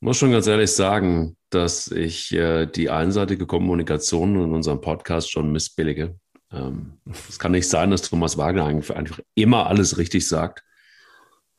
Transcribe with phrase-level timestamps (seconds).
[0.00, 5.50] muss schon ganz ehrlich sagen, dass ich äh, die einseitige Kommunikation in unserem Podcast schon
[5.50, 6.18] missbillige.
[6.52, 10.62] Ähm, es kann nicht sein, dass Thomas Wagner einfach immer alles richtig sagt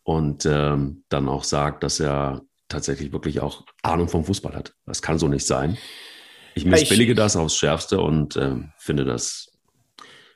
[0.04, 4.74] und ähm, dann auch sagt, dass er tatsächlich wirklich auch Ahnung vom Fußball hat.
[4.86, 5.78] Das kann so nicht sein.
[6.56, 9.48] Ich missbillige ich, das aufs Schärfste und äh, finde das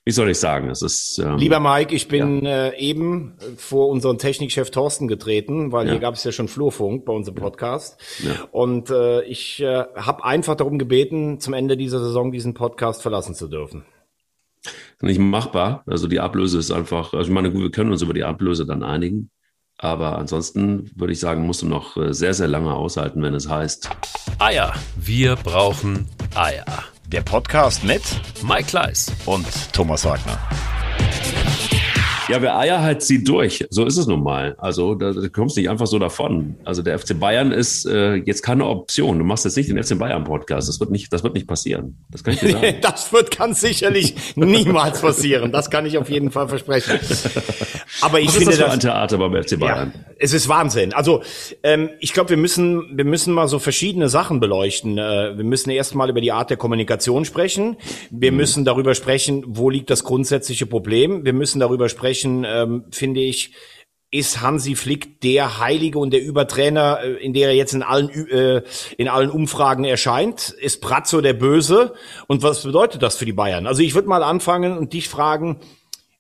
[0.06, 1.20] wie soll ich sagen, es ist.
[1.20, 2.68] Ähm, Lieber Mike, ich bin ja.
[2.68, 5.94] äh, eben vor unseren Technikchef Thorsten getreten, weil ja.
[5.94, 8.00] hier gab es ja schon Flurfunk bei unserem Podcast.
[8.24, 8.48] Ja.
[8.52, 13.34] Und äh, ich äh, habe einfach darum gebeten, zum Ende dieser Saison diesen Podcast verlassen
[13.34, 13.86] zu dürfen.
[15.02, 15.84] Nicht machbar.
[15.88, 18.66] Also die Ablöse ist einfach, also ich meine, gut, wir können uns über die Ablöse
[18.66, 19.30] dann einigen.
[19.78, 23.50] Aber ansonsten würde ich sagen, musst du noch äh, sehr, sehr lange aushalten, wenn es
[23.50, 23.90] heißt.
[24.40, 24.74] Eier.
[24.98, 26.93] Wir brauchen Eier.
[27.14, 28.02] Der Podcast mit
[28.42, 30.40] Mike Kleiss und Thomas Wagner.
[32.34, 33.64] Ja, wer Eier hat, zieht durch.
[33.70, 34.56] So ist es nun mal.
[34.58, 36.56] Also da, da kommst du nicht einfach so davon.
[36.66, 39.20] Also der FC Bayern ist äh, jetzt keine Option.
[39.20, 40.68] Du machst jetzt nicht den FC Bayern Podcast.
[40.68, 41.96] Das wird nicht, das wird nicht passieren.
[42.10, 42.78] Das kann ich dir sagen.
[42.82, 45.52] das wird ganz sicherlich niemals passieren.
[45.52, 47.00] Das kann ich auf jeden Fall versprechen.
[48.02, 49.94] Aber ich Was finde ist das für ein Theater beim FC Bayern.
[49.94, 50.92] Ja, es ist Wahnsinn.
[50.94, 51.22] Also
[51.62, 54.98] ähm, ich glaube, wir müssen, wir müssen mal so verschiedene Sachen beleuchten.
[54.98, 57.78] Äh, wir müssen erstmal über die Art der Kommunikation sprechen.
[58.10, 58.38] Wir mhm.
[58.38, 61.26] müssen darüber sprechen, wo liegt das grundsätzliche Problem.
[61.26, 63.52] Wir müssen darüber sprechen sprechen, ähm, finde ich,
[64.12, 68.10] ist Hansi Flick der Heilige und der Übertrainer, äh, in der er jetzt in allen,
[68.10, 68.62] äh,
[68.98, 70.52] in allen Umfragen erscheint?
[70.52, 71.94] Ist Brazzo der Böse?
[72.28, 73.66] Und was bedeutet das für die Bayern?
[73.66, 75.60] Also ich würde mal anfangen und dich fragen,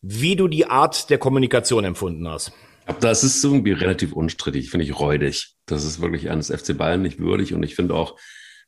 [0.02, 2.52] wie du die Art der Kommunikation empfunden hast.
[3.00, 5.54] Das ist irgendwie relativ unstrittig, finde ich räudig.
[5.66, 8.20] Das ist wirklich eines FC Bayern nicht würdig und ich finde auch,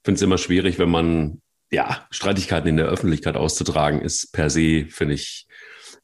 [0.04, 4.86] finde es immer schwierig, wenn man ja Streitigkeiten in der Öffentlichkeit auszutragen ist per se,
[4.88, 5.48] finde ich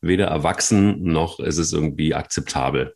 [0.01, 2.95] weder erwachsen noch ist es irgendwie akzeptabel.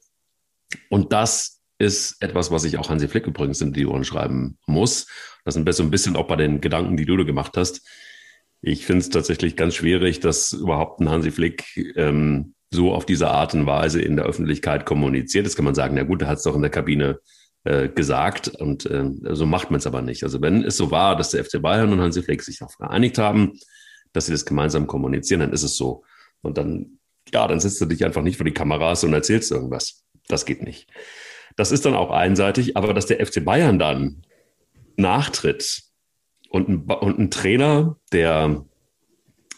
[0.90, 5.08] Und das ist etwas, was ich auch Hansi Flick übrigens in die Ohren schreiben muss.
[5.44, 7.88] Das sind so ein bisschen auch bei den Gedanken, die du da gemacht hast.
[8.62, 13.30] Ich finde es tatsächlich ganz schwierig, dass überhaupt ein Hansi Flick ähm, so auf diese
[13.30, 15.46] Art und Weise in der Öffentlichkeit kommuniziert.
[15.46, 17.20] Das kann man sagen, na gut, er hat es doch in der Kabine
[17.64, 20.24] äh, gesagt und äh, so macht man es aber nicht.
[20.24, 23.18] Also wenn es so war, dass der FC Bayern und Hansi Flick sich darauf geeinigt
[23.18, 23.54] haben,
[24.14, 26.04] dass sie das gemeinsam kommunizieren, dann ist es so.
[26.42, 27.00] Und dann,
[27.34, 30.04] ja, dann setzt du dich einfach nicht vor die Kameras und erzählst irgendwas.
[30.28, 30.88] Das geht nicht.
[31.56, 34.24] Das ist dann auch einseitig, aber dass der FC Bayern dann
[34.98, 35.84] nachtritt
[36.50, 38.66] und ein, und ein Trainer, der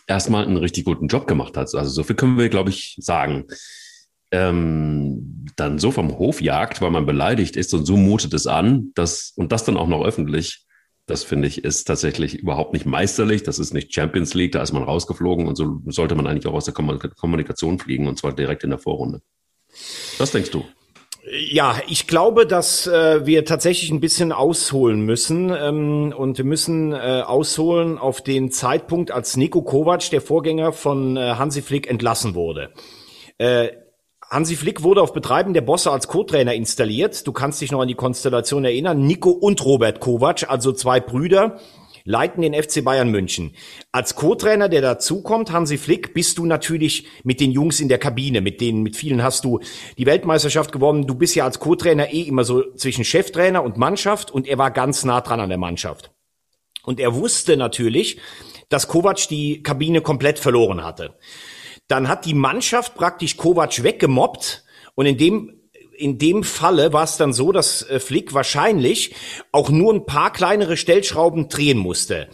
[0.08, 3.46] erstmal einen richtig guten Job gemacht hat, also so viel können wir, glaube ich, sagen,
[4.32, 8.92] ähm, dann so vom Hof jagt, weil man beleidigt ist und so mutet es an,
[8.94, 10.67] dass, und das dann auch noch öffentlich,
[11.08, 13.42] das finde ich ist tatsächlich überhaupt nicht meisterlich.
[13.44, 16.54] Das ist nicht Champions League, da ist man rausgeflogen und so sollte man eigentlich auch
[16.54, 19.22] aus der Kommunikation fliegen und zwar direkt in der Vorrunde.
[20.18, 20.66] Was denkst du?
[21.30, 26.94] Ja, ich glaube, dass äh, wir tatsächlich ein bisschen ausholen müssen ähm, und wir müssen
[26.94, 32.34] äh, ausholen auf den Zeitpunkt, als Nico Kovac, der Vorgänger von äh, Hansi Flick, entlassen
[32.34, 32.72] wurde.
[33.38, 33.70] Äh,
[34.30, 37.26] Hansi Flick wurde auf Betreiben der Bosse als Co-Trainer installiert.
[37.26, 39.08] Du kannst dich noch an die Konstellation erinnern.
[39.08, 41.60] Nico und Robert Kovac, also zwei Brüder,
[42.04, 43.54] leiten den FC Bayern München.
[43.94, 48.42] Als Co-Trainer, der dazukommt, Hansi Flick, bist du natürlich mit den Jungs in der Kabine,
[48.42, 49.62] mit denen, mit vielen hast du
[49.98, 51.08] die Weltmeisterschaft gewonnen.
[51.08, 54.72] Du bist ja als Co-Trainer eh immer so zwischen Cheftrainer und Mannschaft und er war
[54.72, 56.12] ganz nah dran an der Mannschaft.
[56.84, 58.20] Und er wusste natürlich,
[58.68, 61.16] dass Kovac die Kabine komplett verloren hatte.
[61.88, 64.64] Dann hat die Mannschaft praktisch Kovac weggemobbt
[64.96, 65.57] und in dem
[65.98, 69.16] in dem Falle war es dann so, dass äh, Flick wahrscheinlich
[69.52, 72.28] auch nur ein paar kleinere Stellschrauben drehen musste.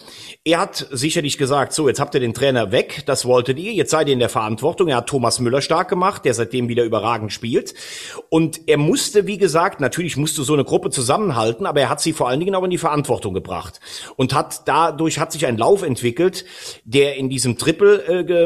[0.45, 3.91] Er hat sicherlich gesagt, so, jetzt habt ihr den Trainer weg, das wolltet ihr, jetzt
[3.91, 4.89] seid ihr in der Verantwortung.
[4.89, 7.73] Er hat Thomas Müller stark gemacht, der seitdem wieder überragend spielt.
[8.29, 12.11] Und er musste, wie gesagt, natürlich musste so eine Gruppe zusammenhalten, aber er hat sie
[12.11, 13.79] vor allen Dingen auch in die Verantwortung gebracht.
[14.17, 16.43] Und hat dadurch hat sich ein Lauf entwickelt,
[16.83, 18.43] der in diesem Triple äh, ge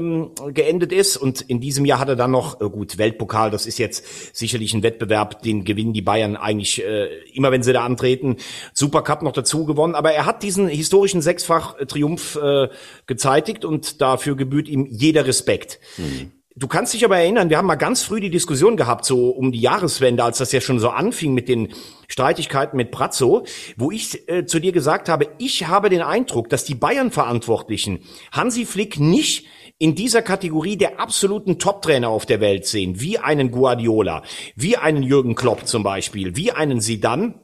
[0.53, 1.17] geendet ist.
[1.17, 4.75] Und in diesem Jahr hat er dann noch, äh, gut, Weltpokal, das ist jetzt sicherlich
[4.75, 8.37] ein Wettbewerb, den gewinnen die Bayern eigentlich äh, immer, wenn sie da antreten.
[8.73, 9.95] Supercup noch dazu gewonnen.
[9.95, 12.69] Aber er hat diesen historischen Sechsfach Triumph äh,
[13.05, 15.79] gezeitigt und dafür gebührt ihm jeder Respekt.
[15.97, 16.31] Mhm.
[16.59, 19.51] Du kannst dich aber erinnern, wir haben mal ganz früh die Diskussion gehabt, so um
[19.51, 21.71] die Jahreswende, als das ja schon so anfing mit den
[22.07, 23.45] Streitigkeiten mit Brazzo,
[23.75, 27.99] wo ich äh, zu dir gesagt habe, ich habe den Eindruck, dass die Bayern-Verantwortlichen
[28.31, 29.45] Hansi Flick nicht
[29.79, 34.23] in dieser Kategorie der absoluten Top-Trainer auf der Welt sehen, wie einen Guardiola,
[34.55, 37.35] wie einen Jürgen Klopp zum Beispiel, wie einen Sidan,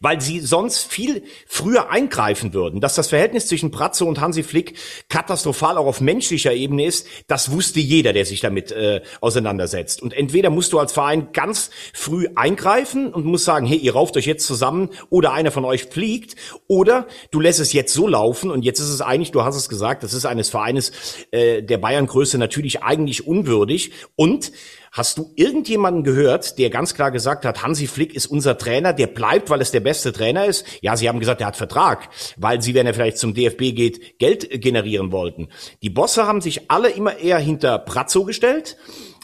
[0.00, 2.80] weil sie sonst viel früher eingreifen würden.
[2.80, 4.76] Dass das Verhältnis zwischen Pratzo und Hansi Flick
[5.08, 10.02] katastrophal auch auf menschlicher Ebene ist, das wusste jeder, der sich damit äh, auseinandersetzt.
[10.02, 14.16] Und entweder musst du als Verein ganz früh eingreifen und musst sagen, hey, ihr rauft
[14.16, 16.36] euch jetzt zusammen oder einer von euch fliegt,
[16.66, 19.68] oder du lässt es jetzt so laufen und jetzt ist es eigentlich, du hast es
[19.68, 20.92] gesagt, das ist eines Vereines
[21.30, 24.52] äh, der Bayerngröße natürlich eigentlich unwürdig und
[24.94, 29.08] Hast du irgendjemanden gehört, der ganz klar gesagt hat, Hansi Flick ist unser Trainer, der
[29.08, 30.64] bleibt, weil es der beste Trainer ist?
[30.82, 34.20] Ja, sie haben gesagt, er hat Vertrag, weil sie, wenn er vielleicht zum DFB geht,
[34.20, 35.48] Geld generieren wollten.
[35.82, 38.76] Die Bosse haben sich alle immer eher hinter Pratzo gestellt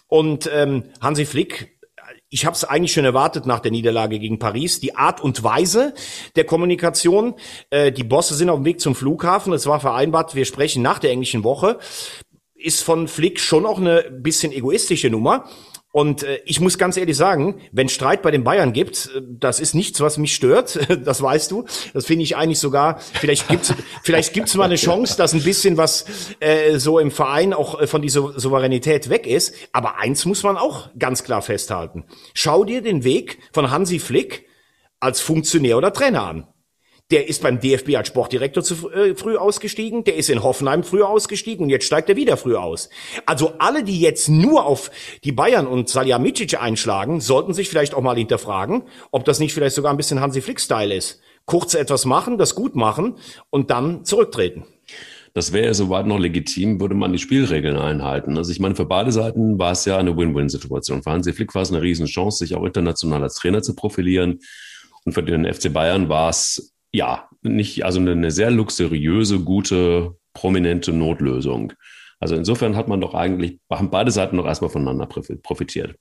[0.09, 1.77] und ähm, Hansi Flick
[2.33, 4.79] ich habe es eigentlich schon erwartet nach der Niederlage gegen Paris.
[4.79, 5.95] Die Art und Weise
[6.37, 7.35] der Kommunikation.
[7.71, 9.53] Äh, die Bosse sind auf dem Weg zum Flughafen.
[9.53, 11.79] Es war vereinbart, wir sprechen nach der englischen Woche
[12.61, 15.49] ist von Flick schon auch eine bisschen egoistische Nummer.
[15.93, 19.59] Und äh, ich muss ganz ehrlich sagen, wenn Streit bei den Bayern gibt, äh, das
[19.59, 20.79] ist nichts, was mich stört.
[21.05, 21.65] Das weißt du.
[21.95, 23.01] Das finde ich eigentlich sogar.
[23.01, 23.75] Vielleicht gibt's,
[24.05, 26.05] vielleicht gibt's mal eine Chance, dass ein bisschen was
[26.41, 29.55] äh, so im Verein auch äh, von dieser Souveränität weg ist.
[29.73, 32.05] Aber eins muss man auch ganz klar festhalten:
[32.35, 34.47] Schau dir den Weg von Hansi Flick
[35.01, 36.47] als Funktionär oder Trainer an.
[37.11, 41.03] Der ist beim DFB als Sportdirektor zu äh, früh ausgestiegen, der ist in Hoffenheim früh
[41.03, 42.89] ausgestiegen und jetzt steigt er wieder früh aus.
[43.27, 44.91] Also alle, die jetzt nur auf
[45.25, 49.75] die Bayern und Salihamidzic einschlagen, sollten sich vielleicht auch mal hinterfragen, ob das nicht vielleicht
[49.75, 51.21] sogar ein bisschen Hansi Flick-Style ist.
[51.47, 53.17] Kurz etwas machen, das gut machen
[53.51, 54.65] und dann zurücktreten.
[55.33, 58.37] Das wäre soweit noch legitim, würde man die Spielregeln einhalten.
[58.37, 61.03] Also ich meine, für beide Seiten war es ja eine Win-Win-Situation.
[61.03, 64.41] Für Hansi Flick war es eine Riesenchance, sich auch international als Trainer zu profilieren.
[65.05, 70.93] Und für den FC Bayern war es ja, nicht, also eine, sehr luxuriöse, gute, prominente
[70.93, 71.73] Notlösung.
[72.19, 75.97] Also insofern hat man doch eigentlich, haben beide Seiten doch erstmal voneinander profitiert.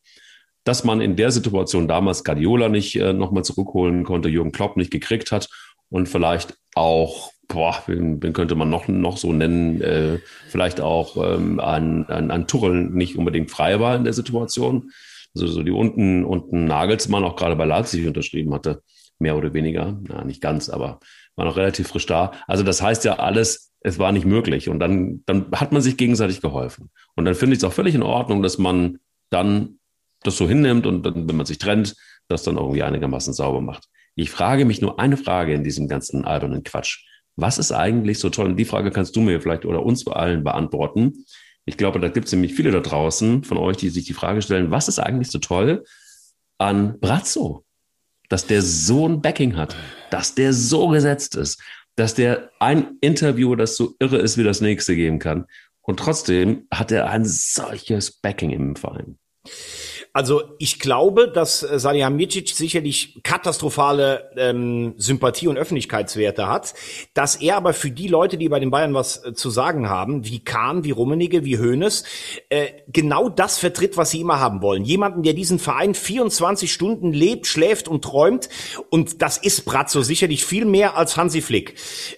[0.66, 4.92] Dass man in der Situation damals Guardiola nicht äh, nochmal zurückholen konnte, Jürgen Klopp nicht
[4.92, 5.48] gekriegt hat
[5.90, 11.16] und vielleicht auch, boah, wen, wen könnte man noch, noch so nennen, äh, vielleicht auch
[11.18, 14.92] ähm, ein, ein, ein Tuchel nicht unbedingt frei war in der Situation.
[15.34, 18.82] Also so die unten, unten Nagelsmann auch gerade bei Leipzig unterschrieben hatte
[19.20, 20.00] mehr oder weniger.
[20.08, 21.00] Na, nicht ganz, aber
[21.36, 22.32] war noch relativ frisch da.
[22.48, 24.70] Also das heißt ja alles, es war nicht möglich.
[24.70, 26.90] Und dann, dann hat man sich gegenseitig geholfen.
[27.16, 29.00] Und dann finde ich es auch völlig in Ordnung, dass man
[29.30, 29.80] dann
[30.24, 31.96] das so hinnimmt und dann, wenn man sich trennt,
[32.28, 33.86] das dann irgendwie einigermaßen sauber macht.
[34.16, 37.06] Ich frage mich nur eine Frage in diesem ganzen albernen Quatsch.
[37.38, 38.48] Was ist eigentlich so toll?
[38.48, 41.26] Und die Frage kannst du mir vielleicht oder uns allen beantworten.
[41.64, 44.42] Ich glaube, da gibt es nämlich viele da draußen von euch, die sich die Frage
[44.42, 45.86] stellen, was ist eigentlich so toll
[46.58, 47.64] an Brazzo?
[48.30, 49.76] Dass der so ein Backing hat,
[50.12, 51.62] dass der so gesetzt ist,
[51.96, 55.46] dass der ein Interview, das so irre ist wie das nächste geben kann.
[55.82, 59.18] Und trotzdem hat er ein solches Backing im Verein.
[60.12, 66.74] Also ich glaube, dass äh, Salihamidzic sicherlich katastrophale ähm, Sympathie- und Öffentlichkeitswerte hat,
[67.14, 70.26] dass er aber für die Leute, die bei den Bayern was äh, zu sagen haben,
[70.26, 72.06] wie Kahn, wie Rummenigge, wie Hoeneß,
[72.50, 74.84] äh, genau das vertritt, was sie immer haben wollen.
[74.84, 78.50] Jemanden, der diesen Verein 24 Stunden lebt, schläft und träumt.
[78.90, 81.76] Und das ist Brazzo sicherlich viel mehr als Hansi Flick.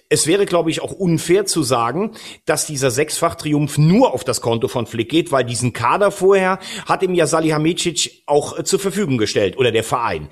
[0.08, 2.12] Es wäre, glaube ich, auch unfair zu sagen,
[2.46, 7.02] dass dieser Sechsfach-Triumph nur auf das Konto von Flick geht, weil diesen Kader vorher hat
[7.02, 10.28] ihm ja Salihamidzic Ilicic auch äh, zur Verfügung gestellt oder der Verein.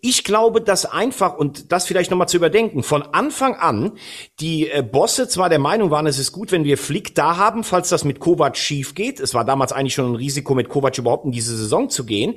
[0.00, 3.92] Ich glaube, dass einfach, und das vielleicht nochmal zu überdenken, von Anfang an
[4.40, 7.64] die äh, Bosse zwar der Meinung waren, es ist gut, wenn wir Flick da haben,
[7.64, 9.20] falls das mit Kovac schief geht.
[9.20, 12.34] Es war damals eigentlich schon ein Risiko, mit Kovac überhaupt in diese Saison zu gehen.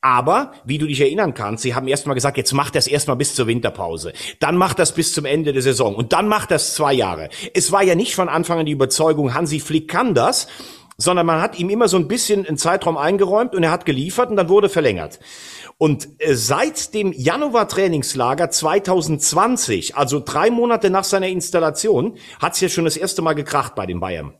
[0.00, 3.34] Aber, wie du dich erinnern kannst, sie haben erstmal gesagt, jetzt macht das erstmal bis
[3.34, 4.12] zur Winterpause.
[4.40, 5.94] Dann macht das bis zum Ende der Saison.
[5.94, 7.28] Und dann macht das zwei Jahre.
[7.54, 10.46] Es war ja nicht von Anfang an die Überzeugung, Hansi Flick kann das
[11.00, 14.30] sondern man hat ihm immer so ein bisschen einen Zeitraum eingeräumt und er hat geliefert
[14.30, 15.18] und dann wurde verlängert.
[15.78, 22.68] Und äh, seit dem Januar-Trainingslager 2020, also drei Monate nach seiner Installation, hat es ja
[22.68, 24.34] schon das erste Mal gekracht bei den Bayern.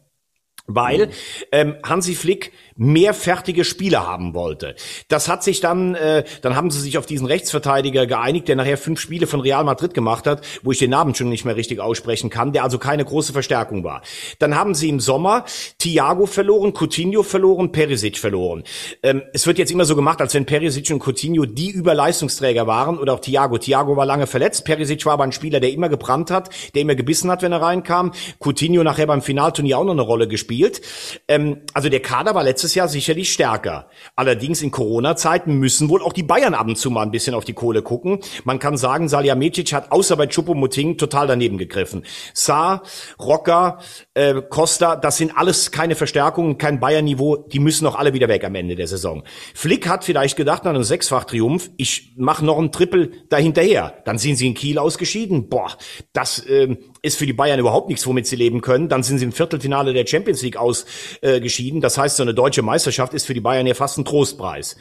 [0.75, 1.13] Weil mhm.
[1.53, 4.75] ähm, Hansi Flick mehr fertige Spieler haben wollte.
[5.09, 8.79] Das hat sich dann, äh, dann haben sie sich auf diesen Rechtsverteidiger geeinigt, der nachher
[8.79, 11.79] fünf Spiele von Real Madrid gemacht hat, wo ich den Namen schon nicht mehr richtig
[11.79, 14.01] aussprechen kann, der also keine große Verstärkung war.
[14.39, 15.45] Dann haben sie im Sommer
[15.79, 18.65] Thiago verloren, Coutinho verloren, Perisic verloren.
[19.03, 22.97] Ähm, es wird jetzt immer so gemacht, als wenn Perisic und Coutinho die Überleistungsträger waren
[22.99, 23.59] oder auch Thiago.
[23.59, 26.95] Thiago war lange verletzt, Perisic war aber ein Spieler, der immer gebrannt hat, der immer
[26.95, 28.13] gebissen hat, wenn er reinkam.
[28.43, 30.81] Coutinho nachher beim Finalturnier auch noch eine Rolle gespielt gespielt.
[31.29, 33.89] Ähm, also der Kader war letztes Jahr sicherlich stärker.
[34.17, 37.45] Allerdings in Corona-Zeiten müssen wohl auch die Bayern ab und zu mal ein bisschen auf
[37.45, 38.21] die Kohle gucken.
[38.45, 42.05] Man kann sagen, Salihamidzic hat außer bei Choupo-Moting total daneben gegriffen.
[42.35, 42.83] Saar,
[43.19, 43.79] Rocker,
[44.15, 47.37] äh, Costa, das sind alles keine Verstärkungen, kein Bayern-Niveau.
[47.37, 49.23] Die müssen auch alle wieder weg am Ende der Saison.
[49.55, 53.95] Flick hat vielleicht gedacht nach einem Sechsfach-Triumph, ich mache noch ein Triple dahinterher.
[54.05, 55.49] Dann sind sie in Kiel ausgeschieden.
[55.49, 55.77] Boah,
[56.13, 58.89] das äh, ist für die Bayern überhaupt nichts, womit sie leben können.
[58.89, 61.81] Dann sind sie im Viertelfinale der Champions League ausgeschieden.
[61.81, 64.77] Das heißt, so eine deutsche Meisterschaft ist für die Bayern ja fast ein Trostpreis.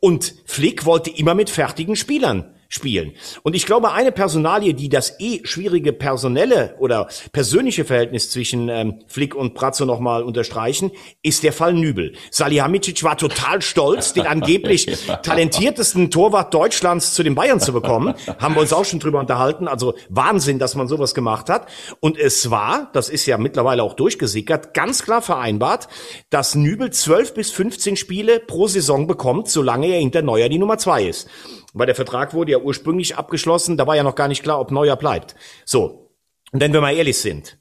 [0.00, 3.12] Und Flick wollte immer mit fertigen Spielern spielen.
[3.42, 9.00] Und ich glaube, eine Personalie, die das eh schwierige personelle oder persönliche Verhältnis zwischen ähm,
[9.06, 10.90] Flick und Brazzo nochmal unterstreichen,
[11.22, 12.14] ist der Fall Nübel.
[12.30, 14.86] Salihamidzic war total stolz, den angeblich
[15.22, 18.14] talentiertesten Torwart Deutschlands zu den Bayern zu bekommen.
[18.38, 19.68] Haben wir uns auch schon drüber unterhalten.
[19.68, 21.66] Also Wahnsinn, dass man sowas gemacht hat.
[22.00, 25.88] Und es war, das ist ja mittlerweile auch durchgesickert, ganz klar vereinbart,
[26.30, 30.78] dass Nübel 12 bis 15 Spiele pro Saison bekommt, solange er hinter Neuer die Nummer
[30.78, 31.28] zwei ist.
[31.72, 34.70] Weil der Vertrag wurde ja ursprünglich abgeschlossen, da war ja noch gar nicht klar, ob
[34.70, 35.34] Neuer bleibt.
[35.64, 36.10] So.
[36.52, 37.58] Und wenn wir mal ehrlich sind,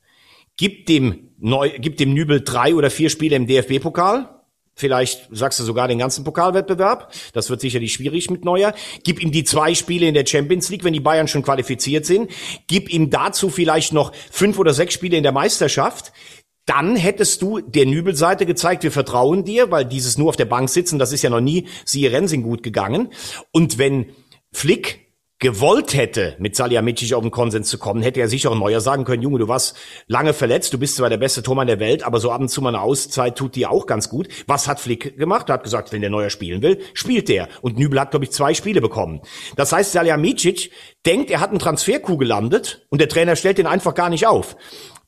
[0.58, 4.41] gibt dem Neu, gibt dem Nübel drei oder vier Spiele im DFB-Pokal.
[4.75, 7.13] Vielleicht sagst du sogar den ganzen Pokalwettbewerb.
[7.34, 8.74] Das wird sicherlich schwierig mit Neuer.
[9.03, 12.32] Gib ihm die zwei Spiele in der Champions League, wenn die Bayern schon qualifiziert sind.
[12.68, 16.13] Gib ihm dazu vielleicht noch fünf oder sechs Spiele in der Meisterschaft
[16.65, 20.70] dann hättest du der Nübelseite gezeigt, wir vertrauen dir, weil dieses nur auf der Bank
[20.70, 23.10] sitzen, das ist ja noch nie siehe Rensing gut gegangen.
[23.51, 24.08] Und wenn
[24.51, 28.80] Flick gewollt hätte, mit Salihamidzic auf den Konsens zu kommen, hätte er sicher auch Neuer
[28.80, 29.75] sagen können, Junge, du warst
[30.08, 32.62] lange verletzt, du bist zwar der beste Tormann der Welt, aber so ab und zu
[32.62, 34.27] mal eine Auszeit tut dir auch ganz gut.
[34.46, 35.50] Was hat Flick gemacht?
[35.50, 37.48] Er hat gesagt, wenn der Neuer spielen will, spielt der.
[37.62, 39.22] Und Nübel hat, glaube ich, zwei Spiele bekommen.
[39.56, 40.72] Das heißt, Salihamidzic
[41.08, 44.56] denkt, er hat einen Transferkuh gelandet und der Trainer stellt den einfach gar nicht auf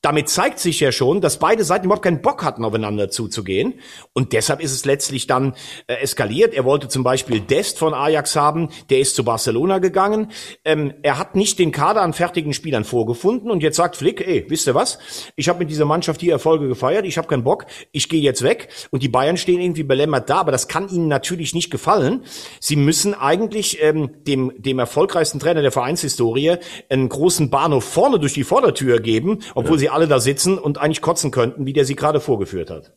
[0.04, 3.74] damit zeigt sich ja schon, dass beide Seiten überhaupt keinen Bock hatten, aufeinander zuzugehen.
[4.12, 5.54] Und deshalb ist es letztlich dann
[5.86, 6.52] äh, eskaliert.
[6.52, 10.30] Er wollte zum Beispiel Dest von Ajax haben, der ist zu Barcelona gegangen.
[10.64, 14.44] Ähm, er hat nicht den Kader an fertigen Spielern vorgefunden und jetzt sagt Flick, ey,
[14.48, 14.98] wisst ihr was?
[15.36, 18.42] Ich habe mit dieser Mannschaft hier Erfolge gefeiert, ich habe keinen Bock, ich gehe jetzt
[18.42, 18.68] weg.
[18.90, 22.24] Und die Bayern stehen irgendwie belämmert da, aber das kann ihnen natürlich nicht gefallen.
[22.60, 26.56] Sie müssen eigentlich ähm, dem, dem erfolgreichsten Trainer der Vereinshistorie
[26.90, 29.78] einen großen Bahnhof vorne durch die Vordertür geben, obwohl ja.
[29.78, 32.94] sie alle da sitzen und eigentlich kotzen könnten, wie der sie gerade vorgeführt hat.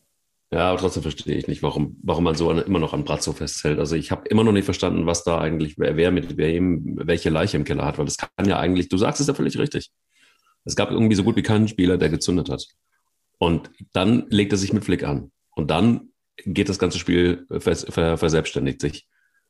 [0.51, 3.79] Ja, aber trotzdem verstehe ich nicht, warum, warum man so immer noch an Brazzo festhält.
[3.79, 7.29] Also ich habe immer noch nicht verstanden, was da eigentlich, wer, wer mit wem welche
[7.29, 9.91] Leiche im Keller hat, weil das kann ja eigentlich, du sagst es ja völlig richtig.
[10.63, 12.65] Es gab irgendwie so gut wie keinen Spieler, der gezündet hat.
[13.39, 15.31] Und dann legt er sich mit Flick an.
[15.53, 16.09] Und dann
[16.45, 19.07] geht das ganze Spiel vers, ver, verselbstständigt sich.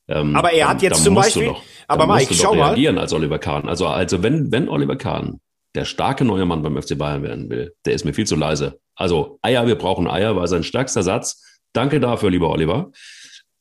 [0.07, 2.67] Ähm, aber er hat jetzt zum Beispiel, doch, aber Mike, schau mal.
[2.69, 3.67] reagieren als Oliver Kahn.
[3.67, 5.41] Also, also wenn, wenn Oliver Kahn
[5.77, 8.79] der starke neue Mann beim FC Bayern werden will, der ist mir viel zu leise.
[8.95, 11.59] Also Eier, wir brauchen Eier, war sein stärkster Satz.
[11.71, 12.91] Danke dafür, lieber Oliver.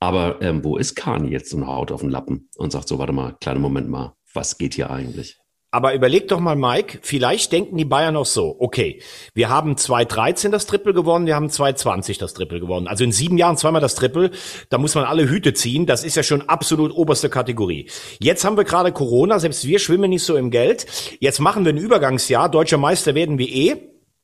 [0.00, 3.12] Aber ähm, wo ist Kahn jetzt und haut auf den Lappen und sagt so, warte
[3.12, 5.38] mal, kleiner Moment mal, was geht hier eigentlich?
[5.76, 9.02] Aber überleg doch mal, Mike, vielleicht denken die Bayern auch so, okay,
[9.34, 12.88] wir haben 2013 das Triple gewonnen, wir haben 2020 das Triple gewonnen.
[12.88, 14.30] Also in sieben Jahren zweimal das Triple,
[14.70, 17.90] da muss man alle Hüte ziehen, das ist ja schon absolut oberste Kategorie.
[18.20, 20.86] Jetzt haben wir gerade Corona, selbst wir schwimmen nicht so im Geld.
[21.20, 23.76] Jetzt machen wir ein Übergangsjahr, deutscher Meister werden wir eh.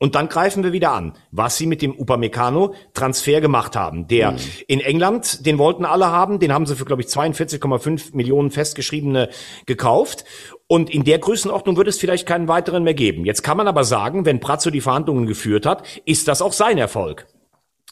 [0.03, 4.05] Und dann greifen wir wieder an, was sie mit dem Upamecano Transfer gemacht haben.
[4.09, 4.37] Der mhm.
[4.67, 9.29] in England, den wollten alle haben, den haben sie für, glaube ich, 42,5 Millionen festgeschriebene
[9.65, 10.25] gekauft.
[10.67, 13.25] Und in der Größenordnung wird es vielleicht keinen weiteren mehr geben.
[13.25, 16.77] Jetzt kann man aber sagen, wenn Brazzo die Verhandlungen geführt hat, ist das auch sein
[16.77, 17.27] Erfolg.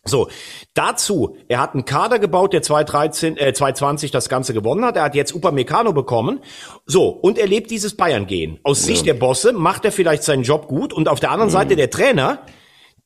[0.04, 0.30] So,
[0.74, 4.96] dazu, er hat einen Kader gebaut, der 2013, äh, 2020 das Ganze gewonnen hat.
[4.96, 6.40] Er hat jetzt Upamecano bekommen.
[6.88, 8.60] So, und er lebt dieses Bayern-Gehen.
[8.63, 8.88] Aus ja.
[8.88, 10.92] Sicht der Bosse macht er vielleicht seinen Job gut.
[10.92, 11.54] Und auf der anderen mhm.
[11.54, 12.40] Seite der Trainer,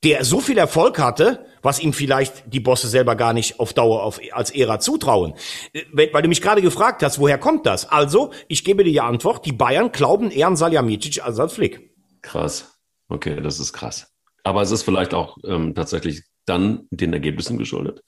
[0.05, 4.03] der so viel Erfolg hatte, was ihm vielleicht die Bosse selber gar nicht auf Dauer
[4.03, 5.33] auf, als Ära zutrauen.
[5.73, 7.89] Äh, weil du mich gerade gefragt hast, woher kommt das?
[7.89, 11.91] Also, ich gebe dir die Antwort, die Bayern glauben eher an Salihamidzic als an Flick.
[12.21, 12.77] Krass.
[13.09, 14.07] Okay, das ist krass.
[14.43, 18.01] Aber es ist vielleicht auch ähm, tatsächlich dann den Ergebnissen geschuldet.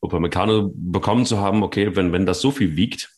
[0.00, 3.10] Upamecano bekommen zu haben, okay, wenn, wenn das so viel wiegt,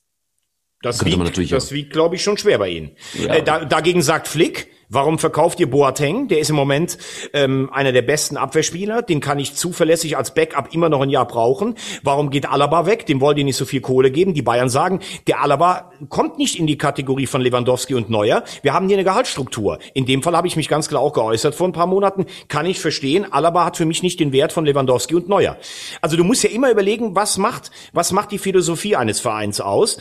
[0.82, 2.96] das wiegt, das wiegt, glaube ich, schon schwer bei Ihnen.
[3.14, 3.36] Ja.
[3.36, 6.28] Äh, da, dagegen sagt Flick, Warum verkauft ihr Boateng?
[6.28, 6.98] Der ist im Moment
[7.32, 9.02] ähm, einer der besten Abwehrspieler.
[9.02, 11.74] Den kann ich zuverlässig als Backup immer noch ein Jahr brauchen.
[12.04, 13.04] Warum geht Alaba weg?
[13.06, 14.34] Dem wollt ihr nicht so viel Kohle geben.
[14.34, 18.44] Die Bayern sagen, der Alaba kommt nicht in die Kategorie von Lewandowski und Neuer.
[18.62, 19.80] Wir haben hier eine Gehaltsstruktur.
[19.94, 22.26] In dem Fall habe ich mich ganz klar auch geäußert vor ein paar Monaten.
[22.46, 23.26] Kann ich verstehen.
[23.32, 25.56] Alaba hat für mich nicht den Wert von Lewandowski und Neuer.
[26.02, 29.98] Also du musst ja immer überlegen, was macht, was macht die Philosophie eines Vereins aus?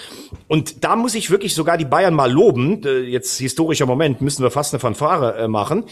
[0.47, 2.83] Und da muss ich wirklich sogar die Bayern mal loben.
[2.85, 5.85] Äh, jetzt historischer Moment, müssen wir fast eine Fanfare äh, machen.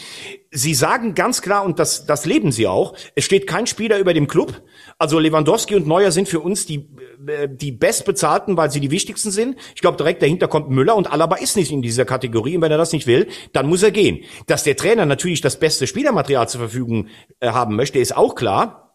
[0.51, 4.13] Sie sagen ganz klar, und das, das leben sie auch, es steht kein Spieler über
[4.13, 4.61] dem Club.
[4.99, 6.89] Also Lewandowski und Neuer sind für uns die,
[7.25, 9.55] äh, die bestbezahlten, weil sie die wichtigsten sind.
[9.73, 12.57] Ich glaube, direkt dahinter kommt Müller und Alaba ist nicht in dieser Kategorie.
[12.57, 14.25] Und wenn er das nicht will, dann muss er gehen.
[14.45, 17.07] Dass der Trainer natürlich das beste Spielermaterial zur Verfügung
[17.39, 18.90] äh, haben möchte, ist auch klar.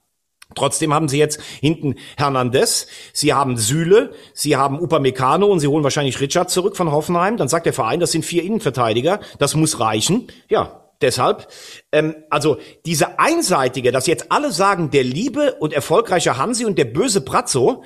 [0.56, 5.84] Trotzdem haben sie jetzt hinten Hernandez, sie haben Süle, sie haben Upamecano und sie holen
[5.84, 7.36] wahrscheinlich Richard zurück von Hoffenheim.
[7.36, 10.26] Dann sagt der Verein, das sind vier Innenverteidiger, das muss reichen.
[10.48, 11.46] Ja, deshalb,
[11.92, 16.86] ähm, also diese einseitige, dass jetzt alle sagen, der liebe und erfolgreiche Hansi und der
[16.86, 17.84] böse Pratzo,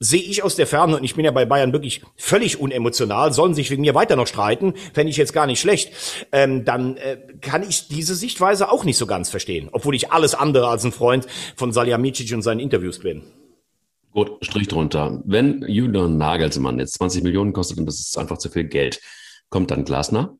[0.00, 3.54] sehe ich aus der Ferne, und ich bin ja bei Bayern wirklich völlig unemotional, sollen
[3.54, 5.92] sich wegen mir weiter noch streiten, fände ich jetzt gar nicht schlecht,
[6.32, 10.34] ähm, dann äh, kann ich diese Sichtweise auch nicht so ganz verstehen, obwohl ich alles
[10.34, 13.22] andere als ein Freund von Salihamidzic und seinen Interviews bin.
[14.12, 15.22] Gut, Strich drunter.
[15.24, 19.00] Wenn Julian Nagelsmann jetzt 20 Millionen kostet und das ist einfach zu viel Geld,
[19.48, 20.36] kommt dann Glasner?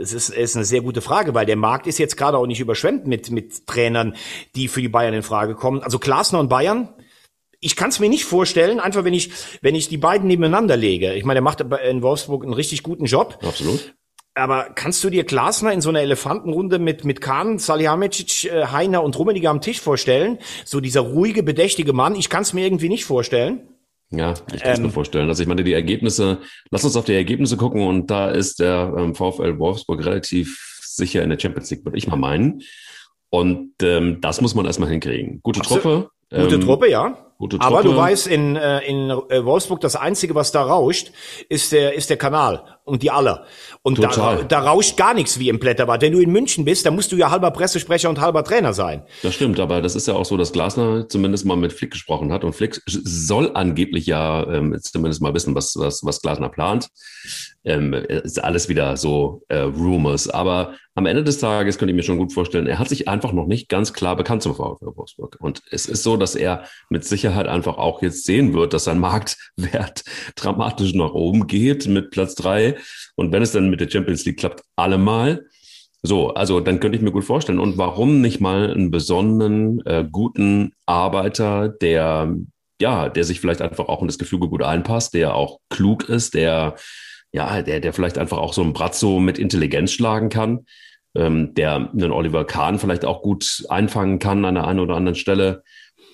[0.00, 2.60] Es ist, ist eine sehr gute Frage, weil der Markt ist jetzt gerade auch nicht
[2.60, 4.14] überschwemmt mit, mit Trainern,
[4.54, 5.82] die für die Bayern in Frage kommen.
[5.82, 6.88] Also Glasner und Bayern,
[7.60, 9.30] ich kann es mir nicht vorstellen, einfach wenn ich,
[9.62, 11.14] wenn ich die beiden nebeneinander lege.
[11.14, 13.38] Ich meine, der macht in Wolfsburg einen richtig guten Job.
[13.42, 13.94] Absolut.
[14.34, 19.04] Aber kannst du dir Glasner in so einer Elefantenrunde mit, mit Kahn, Salihamidzic, äh, Heiner
[19.04, 20.38] und Rummenigge am Tisch vorstellen?
[20.64, 23.60] So dieser ruhige, bedächtige Mann, ich kann es mir irgendwie nicht vorstellen.
[24.18, 25.28] Ja, ich kann es ähm, mir vorstellen.
[25.28, 26.38] Also ich meine, die Ergebnisse,
[26.70, 31.22] lass uns auf die Ergebnisse gucken und da ist der ähm, VfL Wolfsburg relativ sicher
[31.22, 32.62] in der Champions League, würde ich mal meinen.
[33.30, 35.40] Und ähm, das muss man erstmal hinkriegen.
[35.42, 36.10] Gute Truppe.
[36.30, 37.16] Gute ähm, Truppe, ja.
[37.38, 37.74] Gute Truppe.
[37.74, 41.10] Aber du weißt, in, äh, in äh, Wolfsburg, das Einzige, was da rauscht,
[41.48, 43.46] ist der, ist der Kanal und die Aller.
[43.82, 46.02] Und da, da rauscht gar nichts wie im Blätterbad.
[46.02, 49.02] Wenn du in München bist, dann musst du ja halber Pressesprecher und halber Trainer sein.
[49.22, 52.32] Das stimmt, aber das ist ja auch so, dass Glasner zumindest mal mit Flick gesprochen
[52.32, 52.44] hat.
[52.44, 56.88] Und Flick soll angeblich ja ähm, zumindest mal wissen, was, was, was Glasner plant.
[57.64, 60.28] Ähm, ist alles wieder so äh, Rumors.
[60.28, 63.32] Aber am Ende des Tages könnte ich mir schon gut vorstellen, er hat sich einfach
[63.32, 65.36] noch nicht ganz klar bekannt zum VfL Wolfsburg.
[65.40, 69.00] Und es ist so, dass er mit Sicherheit einfach auch jetzt sehen wird, dass sein
[69.00, 70.04] Marktwert
[70.36, 72.76] dramatisch nach oben geht mit Platz drei.
[73.16, 75.46] Und wenn es dann mit der Champions League klappt, allemal.
[76.02, 77.58] So, also dann könnte ich mir gut vorstellen.
[77.58, 82.36] Und warum nicht mal einen besonderen, äh, guten Arbeiter, der,
[82.80, 86.34] ja, der sich vielleicht einfach auch in das Gefüge gut einpasst, der auch klug ist,
[86.34, 86.76] der,
[87.34, 90.66] ja, der, der vielleicht einfach auch so ein Bratzo mit Intelligenz schlagen kann,
[91.16, 95.16] ähm, der einen Oliver Kahn vielleicht auch gut einfangen kann an der einen oder anderen
[95.16, 95.64] Stelle.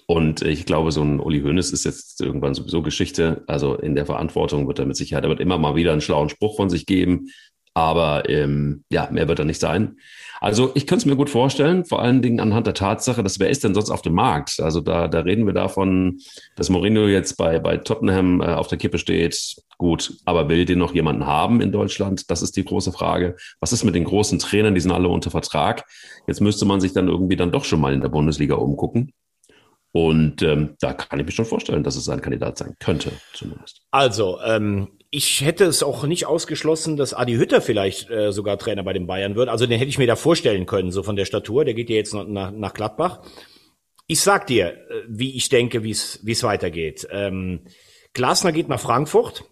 [0.07, 3.45] Und ich glaube, so ein Uli Hoeneß ist jetzt irgendwann sowieso Geschichte.
[3.47, 6.31] Also in der Verantwortung wird er mit Sicherheit, er wird immer mal wieder einen schlauen
[6.31, 7.29] Spruch von sich geben.
[7.75, 9.99] Aber ähm, ja, mehr wird er nicht sein.
[10.41, 13.51] Also ich könnte es mir gut vorstellen, vor allen Dingen anhand der Tatsache, dass wer
[13.51, 14.59] ist denn sonst auf dem Markt?
[14.61, 16.19] Also da, da reden wir davon,
[16.57, 19.57] dass Mourinho jetzt bei, bei Tottenham äh, auf der Kippe steht.
[19.77, 22.31] Gut, aber will den noch jemanden haben in Deutschland?
[22.31, 23.37] Das ist die große Frage.
[23.61, 24.75] Was ist mit den großen Trainern?
[24.75, 25.85] Die sind alle unter Vertrag.
[26.27, 29.13] Jetzt müsste man sich dann irgendwie dann doch schon mal in der Bundesliga umgucken.
[29.93, 33.83] Und ähm, da kann ich mir schon vorstellen, dass es ein Kandidat sein könnte, zumindest.
[33.91, 38.85] Also, ähm, ich hätte es auch nicht ausgeschlossen, dass Adi Hütter vielleicht äh, sogar Trainer
[38.85, 39.49] bei den Bayern wird.
[39.49, 41.65] Also den hätte ich mir da vorstellen können, so von der Statur.
[41.65, 43.23] Der geht ja jetzt nach, nach Gladbach.
[44.07, 47.09] Ich sag dir, äh, wie ich denke, wie es weitergeht.
[47.11, 47.63] Ähm,
[48.13, 49.45] Glasner geht nach Frankfurt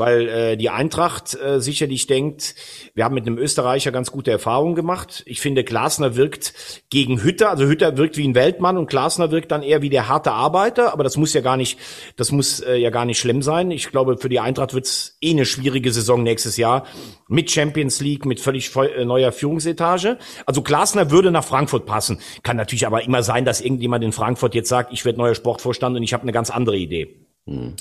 [0.00, 2.56] weil äh, die Eintracht äh, sicherlich denkt,
[2.94, 5.22] wir haben mit einem Österreicher ganz gute Erfahrungen gemacht.
[5.26, 6.54] Ich finde, Glasner wirkt
[6.90, 10.08] gegen Hütter, also Hütter wirkt wie ein Weltmann und Glasner wirkt dann eher wie der
[10.08, 11.78] harte Arbeiter, aber das muss ja gar nicht,
[12.16, 13.70] das muss äh, ja gar nicht schlimm sein.
[13.70, 16.84] Ich glaube, für die Eintracht wird es eh eine schwierige Saison nächstes Jahr
[17.28, 20.18] mit Champions League, mit völlig äh, neuer Führungsetage.
[20.46, 22.18] Also Glasner würde nach Frankfurt passen.
[22.42, 25.96] Kann natürlich aber immer sein, dass irgendjemand in Frankfurt jetzt sagt, ich werde neuer Sportvorstand
[25.96, 27.26] und ich habe eine ganz andere Idee.
[27.46, 27.74] Hm.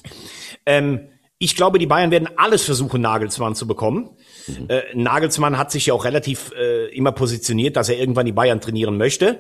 [0.66, 1.08] Ähm,
[1.42, 4.10] ich glaube, die Bayern werden alles versuchen, Nagelsmann zu bekommen.
[4.48, 4.66] Mhm.
[4.68, 8.60] Äh, Nagelsmann hat sich ja auch relativ äh, immer positioniert, dass er irgendwann die Bayern
[8.60, 9.40] trainieren möchte.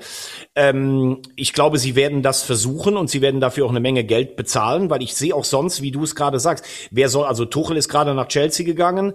[0.55, 4.37] Ähm, ich glaube, sie werden das versuchen und sie werden dafür auch eine Menge Geld
[4.37, 7.75] bezahlen, weil ich sehe auch sonst, wie du es gerade sagst, wer soll, also Tuchel
[7.75, 9.13] ist gerade nach Chelsea gegangen,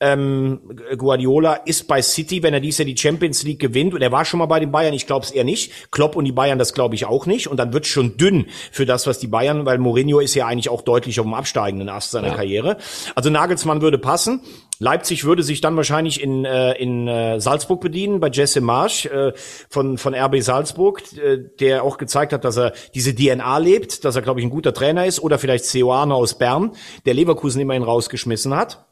[0.00, 0.60] ähm,
[0.96, 4.24] Guardiola ist bei City, wenn er dies Jahr die Champions League gewinnt und er war
[4.24, 5.92] schon mal bei den Bayern, ich glaube es eher nicht.
[5.92, 8.86] Klopp und die Bayern, das glaube ich auch nicht und dann wird schon dünn für
[8.86, 12.10] das, was die Bayern, weil Mourinho ist ja eigentlich auch deutlich auf dem absteigenden Ast
[12.24, 12.36] seiner ja.
[12.36, 12.76] Karriere.
[13.14, 14.40] Also Nagelsmann würde passen.
[14.78, 19.32] Leipzig würde sich dann wahrscheinlich in, äh, in äh, Salzburg bedienen, bei Jesse Marsch äh,
[19.68, 24.16] von, von RB Salzburg, äh, der auch gezeigt hat, dass er diese DNA lebt, dass
[24.16, 26.72] er, glaube ich, ein guter Trainer ist, oder vielleicht Ceoane aus Bern,
[27.06, 28.84] der Leverkusen immerhin rausgeschmissen hat.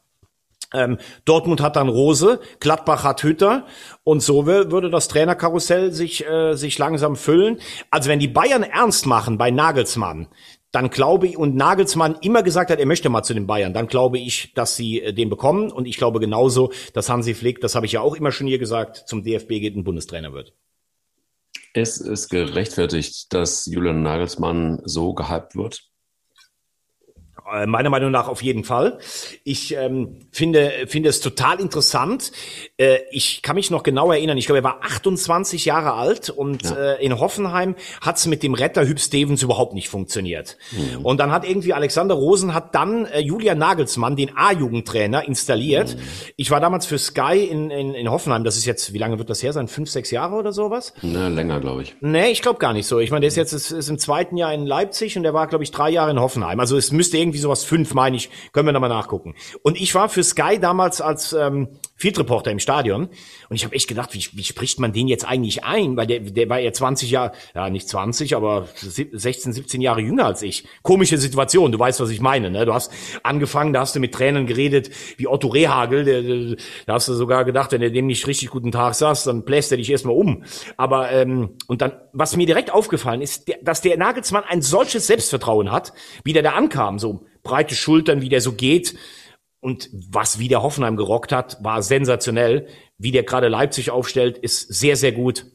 [0.73, 3.65] Ähm, Dortmund hat dann Rose, Gladbach hat Hütter
[4.03, 7.59] und so würde das Trainerkarussell sich, äh, sich langsam füllen.
[7.91, 10.27] Also wenn die Bayern ernst machen bei Nagelsmann,
[10.73, 13.87] dann glaube ich, und Nagelsmann immer gesagt hat, er möchte mal zu den Bayern, dann
[13.87, 15.71] glaube ich, dass sie äh, den bekommen.
[15.71, 18.57] Und ich glaube genauso, dass Hansi Flick, das habe ich ja auch immer schon hier
[18.57, 20.53] gesagt, zum DFB geht und Bundestrainer wird.
[21.75, 25.83] Es ist gerechtfertigt, dass Julian Nagelsmann so gehypt wird.
[27.53, 28.97] Äh, meiner Meinung nach auf jeden Fall.
[29.43, 32.31] Ich ähm, finde, finde es total interessant.
[32.77, 36.63] Äh, ich kann mich noch genau erinnern, ich glaube, er war 28 Jahre alt und
[36.63, 36.93] ja.
[36.93, 40.57] äh, in Hoffenheim hat es mit dem Retter Hüb Stevens überhaupt nicht funktioniert.
[40.71, 41.05] Mhm.
[41.05, 45.95] Und dann hat irgendwie Alexander Rosen hat dann äh, Julian Nagelsmann, den A-Jugendtrainer, installiert.
[45.95, 46.01] Mhm.
[46.37, 48.43] Ich war damals für Sky in, in, in Hoffenheim.
[48.43, 49.67] Das ist jetzt, wie lange wird das her sein?
[49.67, 50.93] Fünf, sechs Jahre oder sowas?
[51.01, 51.95] Ne, länger, glaube ich.
[52.01, 52.99] Nee, ich glaube gar nicht so.
[52.99, 55.47] Ich meine, der ist jetzt ist, ist im zweiten Jahr in Leipzig und der war,
[55.47, 56.59] glaube ich, drei Jahre in Hoffenheim.
[56.59, 59.35] Also es müsste irgendwie sowas fünf, meine ich, können wir nochmal nachgucken.
[59.61, 63.09] Und ich war für Sky damals als ähm, Field Reporter im Stadion
[63.49, 65.95] und ich habe echt gedacht, wie, wie spricht man den jetzt eigentlich ein?
[65.95, 70.25] Weil der, der war ja 20 Jahre, ja nicht 20, aber 16, 17 Jahre jünger
[70.25, 70.65] als ich.
[70.81, 72.49] Komische Situation, du weißt, was ich meine.
[72.49, 72.65] Ne?
[72.65, 76.93] Du hast angefangen, da hast du mit Tränen geredet, wie Otto Rehagel, der, der, da
[76.95, 79.77] hast du sogar gedacht, wenn er dem nicht richtig guten Tag saß, dann bläst er
[79.77, 80.43] dich erstmal um.
[80.77, 85.07] Aber ähm, und dann, was mir direkt aufgefallen ist, der, dass der Nagelsmann ein solches
[85.07, 88.95] Selbstvertrauen hat, wie der da ankam, so breite Schultern, wie der so geht.
[89.59, 92.67] Und was wie der Hoffenheim gerockt hat, war sensationell.
[92.97, 95.45] Wie der gerade Leipzig aufstellt, ist sehr, sehr gut.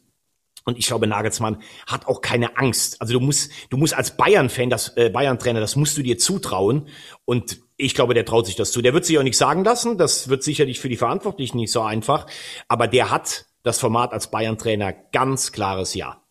[0.64, 3.01] Und ich glaube, Nagelsmann hat auch keine Angst.
[3.01, 6.88] Also du musst, du musst als Bayern-Fan, das äh, Bayern-Trainer, das musst du dir zutrauen.
[7.24, 8.83] Und ich glaube, der traut sich das zu.
[8.83, 9.96] Der wird sich auch nicht sagen lassen.
[9.96, 12.27] Das wird sicherlich für die Verantwortlichen nicht so einfach.
[12.66, 16.22] Aber der hat das Format als Bayern-Trainer ganz klares Ja.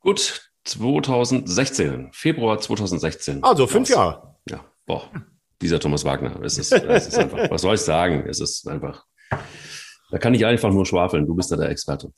[0.00, 3.42] Gut, 2016, Februar 2016.
[3.42, 4.35] Also fünf Jahre.
[4.86, 5.10] Boah,
[5.60, 6.40] dieser Thomas Wagner.
[6.42, 8.24] Es ist, es ist einfach, was soll ich sagen?
[8.28, 9.04] Es ist einfach,
[10.10, 11.26] da kann ich einfach nur schwafeln.
[11.26, 12.12] Du bist da der Experte.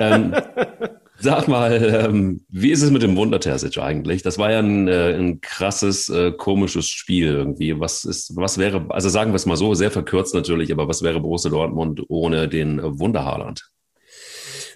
[0.00, 0.34] ähm,
[1.18, 4.22] sag mal, ähm, wie ist es mit dem Wunder Terzic eigentlich?
[4.22, 7.78] Das war ja ein, äh, ein krasses, äh, komisches Spiel irgendwie.
[7.78, 11.02] Was ist, was wäre, also sagen wir es mal so, sehr verkürzt natürlich, aber was
[11.02, 13.70] wäre Borussia Dortmund ohne den Wunder Haaland?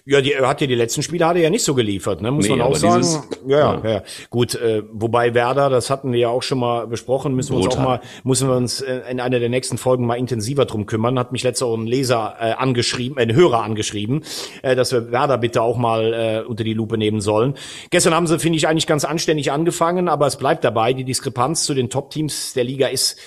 [0.05, 2.29] Ja, die hat ja die letzten Spiele hat er ja nicht so geliefert, ne?
[2.29, 3.01] muss nee, man auch sagen.
[3.01, 4.53] Dieses, ja, ja, ja, gut.
[4.53, 7.81] Äh, wobei Werder, das hatten wir ja auch schon mal besprochen, müssen wir uns auch
[7.81, 11.17] mal, müssen wir uns äh, in einer der nächsten Folgen mal intensiver drum kümmern.
[11.17, 14.25] Hat mich letzter ein Leser äh, angeschrieben, ein Hörer angeschrieben,
[14.61, 17.53] äh, dass wir Werder bitte auch mal äh, unter die Lupe nehmen sollen.
[17.89, 20.91] Gestern haben sie, finde ich, eigentlich ganz anständig angefangen, aber es bleibt dabei.
[20.91, 23.17] Die Diskrepanz zu den Top-Teams der Liga ist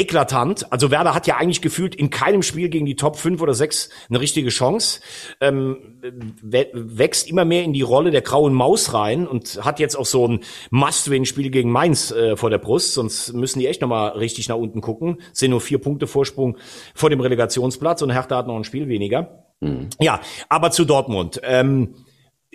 [0.00, 0.72] eklatant.
[0.72, 3.90] Also Werder hat ja eigentlich gefühlt in keinem Spiel gegen die Top 5 oder 6
[4.08, 5.00] eine richtige Chance.
[5.40, 6.00] Ähm,
[6.42, 10.26] wächst immer mehr in die Rolle der grauen Maus rein und hat jetzt auch so
[10.26, 12.94] ein Must-Win-Spiel gegen Mainz äh, vor der Brust.
[12.94, 15.18] Sonst müssen die echt nochmal richtig nach unten gucken.
[15.32, 16.56] Sind nur vier Punkte Vorsprung
[16.94, 19.44] vor dem Relegationsplatz und Hertha hat noch ein Spiel weniger.
[19.60, 19.90] Mhm.
[20.00, 21.40] Ja, aber zu Dortmund.
[21.44, 21.94] Ähm,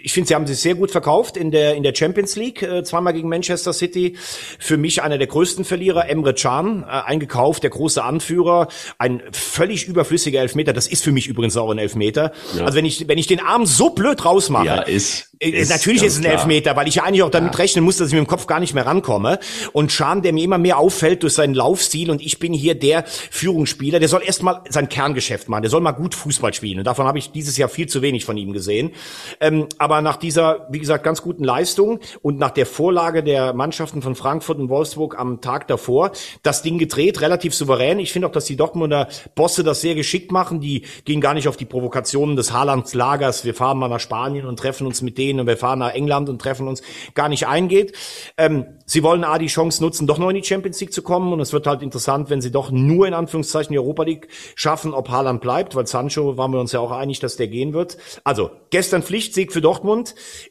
[0.06, 2.84] ich finde, sie haben sich sehr gut verkauft in der in der Champions League, äh,
[2.84, 4.16] zweimal gegen Manchester City.
[4.60, 8.68] Für mich einer der größten Verlierer, Emre Can, äh, eingekauft, der große Anführer,
[9.00, 10.74] ein völlig überflüssiger Elfmeter.
[10.74, 12.34] Das ist für mich übrigens auch ein Elfmeter.
[12.56, 12.66] Ja.
[12.66, 16.04] Also wenn ich wenn ich den Arm so blöd rausmache, ja, ist äh, ist Natürlich
[16.04, 17.58] ist es ein Elfmeter, weil ich ja eigentlich auch damit ja.
[17.58, 19.40] rechnen muss, dass ich mit dem Kopf gar nicht mehr rankomme.
[19.74, 23.06] Und Scham, der mir immer mehr auffällt durch seinen Laufstil und ich bin hier der
[23.08, 26.80] Führungsspieler, der soll erstmal sein Kerngeschäft machen, der soll mal gut Fußball spielen.
[26.80, 28.92] Und davon habe ich dieses Jahr viel zu wenig von ihm gesehen.
[29.40, 34.02] Ähm, aber nach dieser, wie gesagt, ganz guten Leistung und nach der Vorlage der Mannschaften
[34.02, 36.12] von Frankfurt und Wolfsburg am Tag davor,
[36.44, 38.00] das Ding gedreht, relativ souverän.
[38.00, 40.60] Ich finde auch, dass die Dortmunder Bosse das sehr geschickt machen.
[40.60, 43.46] Die gehen gar nicht auf die Provokationen des Haalands Lagers.
[43.46, 46.30] Wir fahren mal nach Spanien und treffen uns mit denen und wir fahren nach England
[46.30, 46.82] und treffen uns,
[47.14, 47.94] gar nicht eingeht.
[48.38, 51.34] Ähm, sie wollen A, die Chance nutzen, doch noch in die Champions League zu kommen
[51.34, 54.94] und es wird halt interessant, wenn sie doch nur in Anführungszeichen die Europa League schaffen,
[54.94, 57.98] ob Haaland bleibt, weil Sancho waren wir uns ja auch einig, dass der gehen wird.
[58.24, 59.85] Also, gestern Pflichtsieg für Dortmund.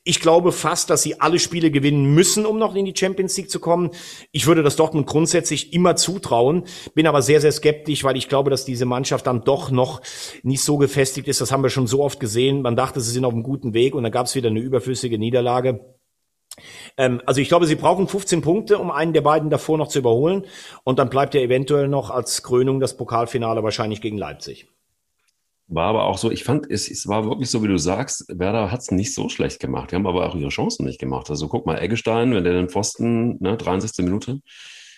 [0.05, 3.51] Ich glaube fast, dass sie alle Spiele gewinnen müssen, um noch in die Champions League
[3.51, 3.91] zu kommen.
[4.33, 8.51] Ich würde das Dortmund grundsätzlich immer zutrauen, bin aber sehr, sehr skeptisch, weil ich glaube,
[8.51, 10.01] dass diese Mannschaft dann doch noch
[10.43, 11.41] nicht so gefestigt ist.
[11.41, 12.63] Das haben wir schon so oft gesehen.
[12.63, 15.19] Man dachte, sie sind auf einem guten Weg und dann gab es wieder eine überflüssige
[15.19, 15.95] Niederlage.
[16.97, 19.99] Ähm, also ich glaube, sie brauchen 15 Punkte, um einen der beiden davor noch zu
[19.99, 20.45] überholen.
[20.85, 24.69] Und dann bleibt ja eventuell noch als Krönung das Pokalfinale wahrscheinlich gegen Leipzig.
[25.67, 28.71] War aber auch so, ich fand, es, es war wirklich so, wie du sagst, Werder
[28.71, 29.91] hat es nicht so schlecht gemacht.
[29.91, 31.31] Die haben aber auch ihre Chancen nicht gemacht.
[31.31, 34.05] Also guck mal, Eggestein, wenn der den Pfosten, ne, 63.
[34.05, 34.41] Minute,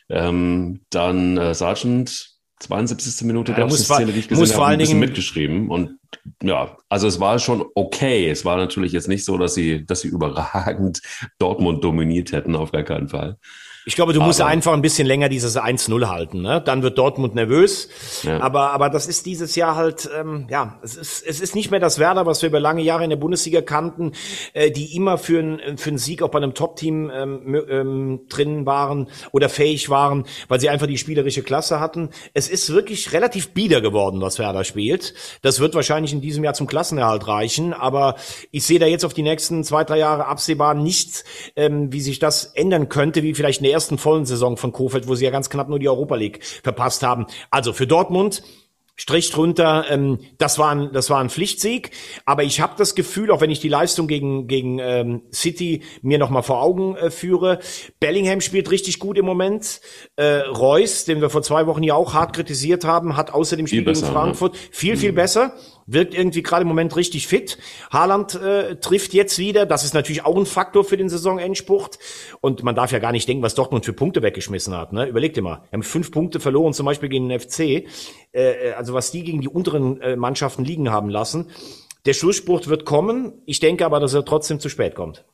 [0.09, 3.26] ähm, dann äh, Sargent, 72.
[3.26, 5.70] Minute ja, es eine Szene, die ich gesehen habe, ein bisschen mitgeschrieben.
[5.70, 5.98] Und
[6.42, 8.29] ja, also es war schon okay.
[8.31, 11.00] Es war natürlich jetzt nicht so, dass sie, dass sie überragend
[11.38, 13.37] Dortmund dominiert hätten, auf gar keinen Fall.
[13.88, 16.42] Ich glaube, du musst einfach ein bisschen länger dieses 1-0 halten.
[16.42, 16.61] Ne?
[16.61, 17.88] Dann wird Dortmund nervös.
[18.25, 18.40] Ja.
[18.40, 21.79] Aber, aber das ist dieses Jahr halt, ähm, ja, es ist, es ist nicht mehr
[21.79, 24.11] das Werder, was wir über lange Jahre in der Bundesliga kannten,
[24.55, 28.66] äh, die immer für, ein, für einen Sieg auch bei einem Top-Team ähm, ähm, drin
[28.66, 32.11] waren oder fähig waren, weil sie einfach die spielerische Klasse hatten.
[32.35, 35.14] Es ist wirklich relativ bieder geworden, was Werder spielt.
[35.42, 37.72] Das wird wahrscheinlich in diesem Jahr zum Klassenerhalt reichen.
[37.72, 38.16] Aber
[38.51, 41.22] ich sehe da jetzt auf die nächsten zwei, drei Jahre absehbar nichts,
[41.55, 45.06] ähm, wie sich das ändern könnte, wie vielleicht in der ersten vollen Saison von Kofeld,
[45.06, 47.26] wo sie ja ganz knapp nur die Europa League verpasst haben.
[47.50, 48.42] Also für Dortmund
[48.98, 51.90] Strich drunter, ähm, das, war ein, das war ein Pflichtsieg.
[52.24, 56.16] Aber ich habe das Gefühl, auch wenn ich die Leistung gegen, gegen ähm, City mir
[56.18, 57.58] nochmal vor Augen äh, führe,
[58.00, 59.82] Bellingham spielt richtig gut im Moment.
[60.16, 63.84] Äh, Reus, den wir vor zwei Wochen ja auch hart kritisiert haben, hat außerdem Spiel
[63.84, 64.60] gegen Frankfurt ne?
[64.70, 65.16] viel, viel mhm.
[65.16, 65.54] besser
[65.87, 67.59] wirkt irgendwie gerade im Moment richtig fit.
[67.90, 69.66] Haaland äh, trifft jetzt wieder.
[69.66, 71.99] Das ist natürlich auch ein Faktor für den Saisonendspurt.
[72.40, 74.92] Und man darf ja gar nicht denken, was Dortmund für Punkte weggeschmissen hat.
[74.92, 75.07] Ne?
[75.07, 75.62] Überleg dir mal.
[75.70, 77.61] Wir haben fünf Punkte verloren, zum Beispiel gegen den FC.
[77.61, 77.85] Äh,
[78.33, 81.51] äh, also was die gegen die unteren äh, Mannschaften liegen haben lassen.
[82.05, 83.42] Der Schlussspurt wird kommen.
[83.46, 85.25] Ich denke aber, dass er trotzdem zu spät kommt.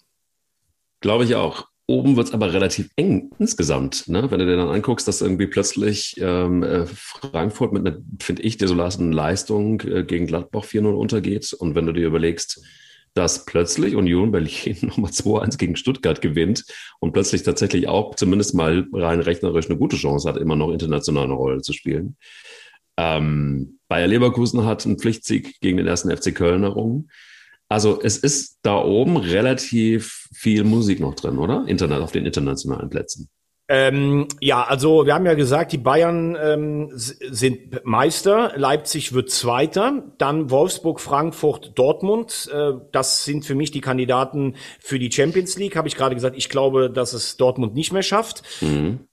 [1.00, 1.71] Glaube ich auch.
[1.86, 4.08] Oben wird es aber relativ eng insgesamt.
[4.08, 4.30] Ne?
[4.30, 8.56] Wenn du dir dann anguckst, dass irgendwie plötzlich ähm, äh, Frankfurt mit einer, finde ich,
[8.56, 11.52] desolaten Leistung äh, gegen Gladbach 4-0 untergeht.
[11.52, 12.62] Und wenn du dir überlegst,
[13.14, 16.64] dass plötzlich Union Berlin nochmal 2-1 gegen Stuttgart gewinnt
[17.00, 21.24] und plötzlich tatsächlich auch zumindest mal rein rechnerisch eine gute Chance hat, immer noch international
[21.24, 22.16] eine Rolle zu spielen.
[22.96, 27.10] Ähm, Bayer Leverkusen hat einen Pflichtsieg gegen den ersten FC Köln errungen.
[27.72, 31.64] Also es ist da oben relativ viel Musik noch drin, oder?
[31.66, 33.30] Internet auf den internationalen Plätzen.
[33.68, 40.12] Ähm, ja, also wir haben ja gesagt, die Bayern ähm, sind Meister, Leipzig wird Zweiter,
[40.18, 42.50] dann Wolfsburg, Frankfurt, Dortmund.
[42.52, 45.74] Äh, das sind für mich die Kandidaten für die Champions League.
[45.74, 48.42] Habe ich gerade gesagt, ich glaube, dass es Dortmund nicht mehr schafft.
[48.60, 49.06] Mhm.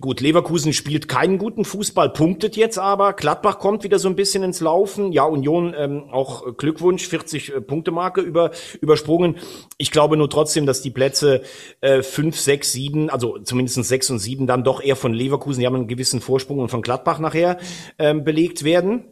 [0.00, 3.12] Gut, Leverkusen spielt keinen guten Fußball, punktet jetzt aber.
[3.12, 5.12] Gladbach kommt wieder so ein bisschen ins Laufen.
[5.12, 9.36] Ja, Union ähm, auch Glückwunsch, 40 äh, Punkte Marke über, übersprungen.
[9.78, 11.42] Ich glaube nur trotzdem, dass die Plätze
[11.80, 15.66] äh, 5, 6, 7, also zumindest 6 und 7 dann doch eher von Leverkusen, die
[15.66, 17.58] haben einen gewissen Vorsprung und von Gladbach nachher
[17.98, 19.04] ähm, belegt werden.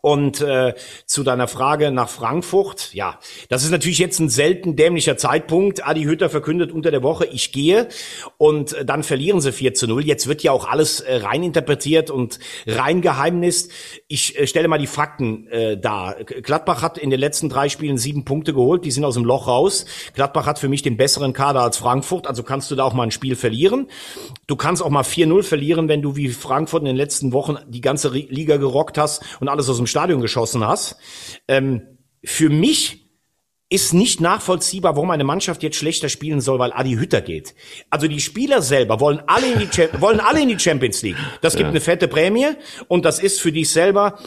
[0.00, 5.16] Und äh, zu deiner Frage nach Frankfurt, ja, das ist natürlich jetzt ein selten dämlicher
[5.16, 5.86] Zeitpunkt.
[5.86, 7.88] Adi Hütter verkündet unter der Woche, ich gehe
[8.38, 10.06] und äh, dann verlieren sie 4 zu 0.
[10.06, 13.70] Jetzt wird ja auch alles äh, reininterpretiert und reingeheimnist.
[14.08, 16.16] Ich äh, stelle mal die Fakten äh, dar.
[16.24, 19.46] Gladbach hat in den letzten drei Spielen sieben Punkte geholt, die sind aus dem Loch
[19.46, 19.84] raus.
[20.14, 23.02] Gladbach hat für mich den besseren Kader als Frankfurt, also kannst du da auch mal
[23.02, 23.88] ein Spiel verlieren.
[24.46, 27.80] Du kannst auch mal 4-0 verlieren, wenn du wie Frankfurt in den letzten Wochen die
[27.80, 30.96] ganze Liga gerockt hast und alles aus dem Stadion geschossen hast.
[31.48, 32.99] Ähm, für mich
[33.70, 37.54] ist nicht nachvollziehbar, warum eine Mannschaft jetzt schlechter spielen soll, weil Adi Hütter geht.
[37.88, 41.16] Also die Spieler selber wollen alle in die, wollen alle in die Champions League.
[41.40, 41.70] Das gibt ja.
[41.70, 42.48] eine fette Prämie
[42.88, 44.18] und das ist für dich selber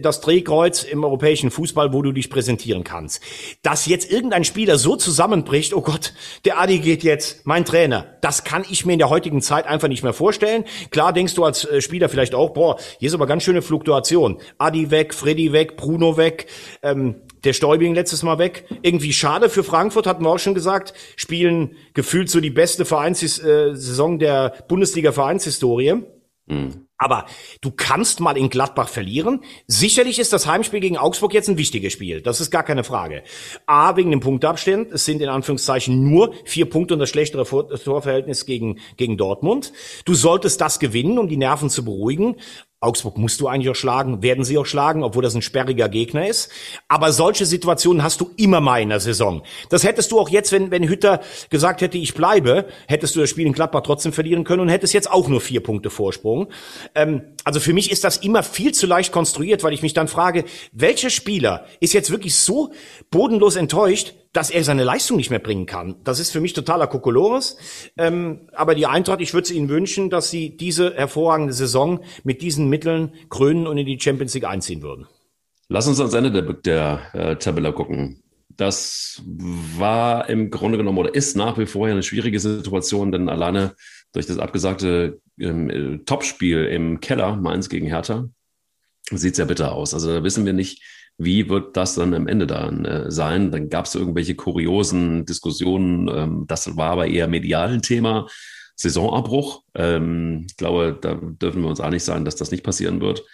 [0.00, 3.22] das Drehkreuz im europäischen Fußball, wo du dich präsentieren kannst.
[3.62, 6.12] Dass jetzt irgendein Spieler so zusammenbricht, oh Gott,
[6.44, 9.88] der Adi geht jetzt, mein Trainer, das kann ich mir in der heutigen Zeit einfach
[9.88, 10.64] nicht mehr vorstellen.
[10.90, 14.38] Klar denkst du als äh, Spieler vielleicht auch, boah, hier ist aber ganz schöne Fluktuation.
[14.58, 16.46] Adi weg, Freddy weg, Bruno weg,
[16.82, 18.66] ähm, der Stäubing letztes Mal weg.
[18.82, 20.94] Irgendwie schade für Frankfurt, hatten wir auch schon gesagt.
[21.16, 26.02] Spielen gefühlt so die beste Vereinssaison der Bundesliga-Vereinshistorie.
[26.46, 26.88] Mhm.
[27.00, 27.26] Aber
[27.60, 29.44] du kannst mal in Gladbach verlieren.
[29.68, 32.22] Sicherlich ist das Heimspiel gegen Augsburg jetzt ein wichtiges Spiel.
[32.22, 33.22] Das ist gar keine Frage.
[33.66, 34.90] A, wegen dem Punktabstand.
[34.90, 39.72] Es sind in Anführungszeichen nur vier Punkte und das schlechtere Torverhältnis gegen, gegen Dortmund.
[40.06, 42.36] Du solltest das gewinnen, um die Nerven zu beruhigen.
[42.80, 46.28] Augsburg musst du eigentlich auch schlagen, werden sie auch schlagen, obwohl das ein sperriger Gegner
[46.28, 46.48] ist.
[46.86, 49.42] Aber solche Situationen hast du immer mal in der Saison.
[49.68, 53.30] Das hättest du auch jetzt, wenn, wenn Hütter gesagt hätte, ich bleibe, hättest du das
[53.30, 56.50] Spiel in Gladbach trotzdem verlieren können und hättest jetzt auch nur vier Punkte Vorsprung.
[56.94, 60.06] Ähm, also für mich ist das immer viel zu leicht konstruiert, weil ich mich dann
[60.06, 62.72] frage, welcher Spieler ist jetzt wirklich so
[63.10, 65.96] bodenlos enttäuscht, dass er seine Leistung nicht mehr bringen kann.
[66.04, 67.56] Das ist für mich totaler Kokolores.
[67.96, 72.42] Ähm, aber die Eintracht, ich würde es ihnen wünschen, dass sie diese hervorragende Saison mit
[72.42, 75.06] diesen Mitteln krönen und in die Champions League einziehen würden.
[75.68, 78.22] Lass uns ans Ende der, der äh, Tabelle gucken.
[78.56, 83.74] Das war im Grunde genommen oder ist nach wie vor eine schwierige Situation, denn alleine
[84.12, 88.28] durch das abgesagte ähm, äh, Topspiel im Keller, Mainz gegen Hertha,
[89.10, 89.94] sieht sehr bitter aus.
[89.94, 90.82] Also da wissen wir nicht,
[91.18, 93.50] wie wird das dann am Ende dann äh, sein?
[93.50, 96.08] Dann gab es irgendwelche kuriosen Diskussionen.
[96.08, 98.28] Ähm, das war aber eher medial ein Thema.
[98.76, 99.64] Saisonabbruch.
[99.74, 103.24] Ähm, ich glaube, da dürfen wir uns einig sein, dass das nicht passieren wird.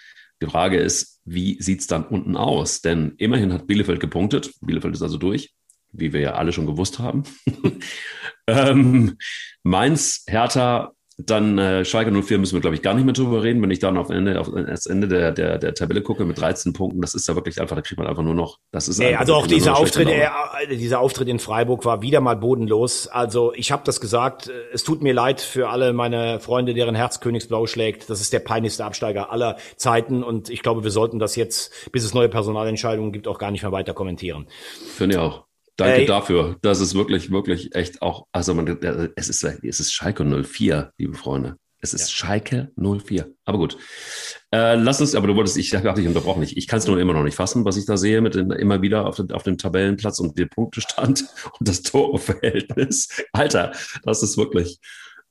[0.43, 2.81] Die Frage ist, wie sieht's dann unten aus?
[2.81, 4.53] Denn immerhin hat Bielefeld gepunktet.
[4.63, 5.55] Bielefeld ist also durch,
[5.93, 7.23] wie wir ja alle schon gewusst haben.
[8.47, 9.17] Ähm,
[9.63, 13.63] Mainz, Hertha, dann äh, Schalke 04 müssen wir, glaube ich, gar nicht mehr drüber reden.
[13.63, 16.73] Wenn ich dann auf, Ende, auf das Ende der, der, der Tabelle gucke mit 13
[16.73, 18.59] Punkten, das ist ja wirklich einfach, da kriegt man einfach nur noch.
[18.73, 22.37] Das ist nee, also auch dieser Auftritt, äh, dieser Auftritt in Freiburg war wieder mal
[22.37, 23.07] bodenlos.
[23.07, 27.21] Also ich habe das gesagt, es tut mir leid für alle meine Freunde, deren Herz
[27.21, 28.11] Königsblau schlägt.
[28.11, 32.05] Das ist der peinlichste Absteiger aller Zeiten und ich glaube, wir sollten das jetzt, bis
[32.05, 34.47] es neue Personalentscheidungen gibt, auch gar nicht mehr weiter kommentieren.
[34.97, 35.45] Finde ich auch.
[35.77, 36.07] Danke Ey.
[36.07, 36.57] dafür.
[36.63, 38.67] Das ist wirklich, wirklich echt auch, also man,
[39.17, 41.57] es ist, es ist Schalke 04, liebe Freunde.
[41.81, 42.17] Es ist ja.
[42.17, 43.35] Schalke 04.
[43.45, 43.77] Aber gut.
[44.53, 46.43] Äh, lass uns, aber du wolltest, ich habe dich unterbrochen.
[46.43, 48.51] Ich, ich kann es nur immer noch nicht fassen, was ich da sehe, mit den,
[48.53, 51.27] immer wieder auf, den, auf dem Tabellenplatz und den Punktestand
[51.59, 53.25] und das Torverhältnis.
[53.33, 54.79] Alter, das ist wirklich.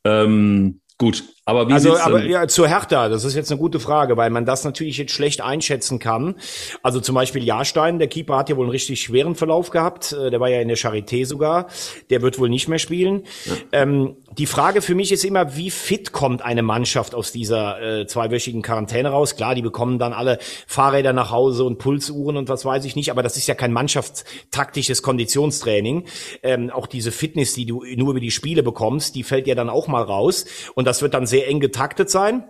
[0.04, 4.16] Ähm, Gut, aber wie also, aber ja, zu Hertha, das ist jetzt eine gute Frage,
[4.16, 6.36] weil man das natürlich jetzt schlecht einschätzen kann.
[6.84, 10.14] Also zum Beispiel Jahrstein, der Keeper hat ja wohl einen richtig schweren Verlauf gehabt.
[10.14, 11.68] Äh, der war ja in der Charité sogar.
[12.10, 13.24] Der wird wohl nicht mehr spielen.
[13.46, 13.54] Ja.
[13.74, 18.08] Ähm, die Frage für mich ist immer, wie fit kommt eine Mannschaft aus dieser äh,
[18.08, 19.36] zweiwöchigen Quarantäne raus?
[19.36, 23.12] Klar, die bekommen dann alle Fahrräder nach Hause und Pulsuhren und was weiß ich nicht,
[23.12, 26.06] aber das ist ja kein mannschaftstaktisches Konditionstraining.
[26.42, 29.70] Ähm, auch diese Fitness, die du nur über die Spiele bekommst, die fällt ja dann
[29.70, 30.46] auch mal raus.
[30.74, 32.44] Und das wird dann sehr eng getaktet sein.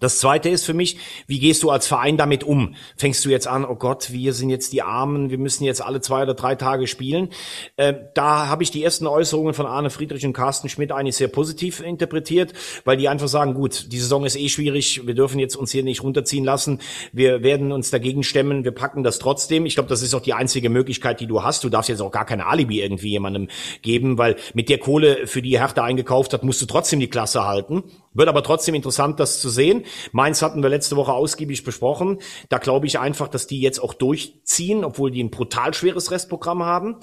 [0.00, 2.74] Das zweite ist für mich, wie gehst du als Verein damit um?
[2.96, 6.00] Fängst du jetzt an, oh Gott, wir sind jetzt die Armen, wir müssen jetzt alle
[6.00, 7.28] zwei oder drei Tage spielen.
[7.76, 11.28] Äh, da habe ich die ersten Äußerungen von Arne Friedrich und Carsten Schmidt eigentlich sehr
[11.28, 15.56] positiv interpretiert, weil die einfach sagen, gut, die Saison ist eh schwierig, wir dürfen jetzt
[15.56, 16.80] uns hier nicht runterziehen lassen,
[17.12, 19.66] wir werden uns dagegen stemmen, wir packen das trotzdem.
[19.66, 21.64] Ich glaube, das ist auch die einzige Möglichkeit, die du hast.
[21.64, 23.48] Du darfst jetzt auch gar keine Alibi irgendwie jemandem
[23.82, 27.44] geben, weil mit der Kohle, für die Hertha eingekauft hat, musst du trotzdem die Klasse
[27.44, 27.84] halten.
[28.14, 29.84] Wird aber trotzdem interessant, das zu sehen.
[30.12, 32.18] Mainz hatten wir letzte Woche ausgiebig besprochen.
[32.48, 36.62] Da glaube ich einfach, dass die jetzt auch durchziehen, obwohl die ein brutal schweres Restprogramm
[36.62, 36.96] haben.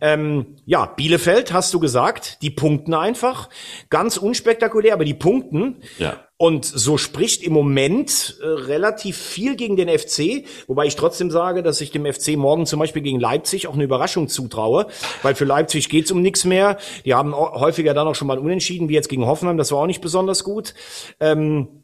[0.00, 3.48] Ähm, ja, Bielefeld, hast du gesagt, die punkten einfach.
[3.90, 5.76] Ganz unspektakulär, aber die punkten.
[5.98, 6.27] Ja.
[6.40, 11.64] Und so spricht im Moment äh, relativ viel gegen den FC, wobei ich trotzdem sage,
[11.64, 14.86] dass ich dem FC morgen zum Beispiel gegen Leipzig auch eine Überraschung zutraue,
[15.22, 16.78] weil für Leipzig geht's um nichts mehr.
[17.04, 19.86] Die haben häufiger dann auch schon mal unentschieden, wie jetzt gegen Hoffenheim, das war auch
[19.86, 20.74] nicht besonders gut.
[21.18, 21.82] Ähm,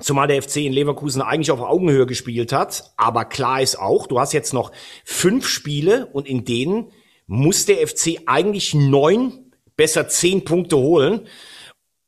[0.00, 2.92] Zumal der FC in Leverkusen eigentlich auf Augenhöhe gespielt hat.
[2.96, 4.72] Aber klar ist auch, du hast jetzt noch
[5.04, 6.90] fünf Spiele und in denen
[7.26, 11.28] muss der FC eigentlich neun, besser zehn Punkte holen.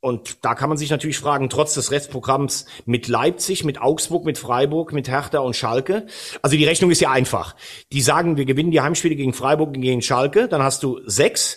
[0.05, 4.37] Und da kann man sich natürlich fragen, trotz des Restprogramms mit Leipzig, mit Augsburg, mit
[4.37, 6.05] Freiburg, mit Hertha und Schalke.
[6.43, 7.57] Also die Rechnung ist ja einfach.
[7.90, 11.57] Die sagen, wir gewinnen die Heimspiele gegen Freiburg und gegen Schalke, dann hast du sechs.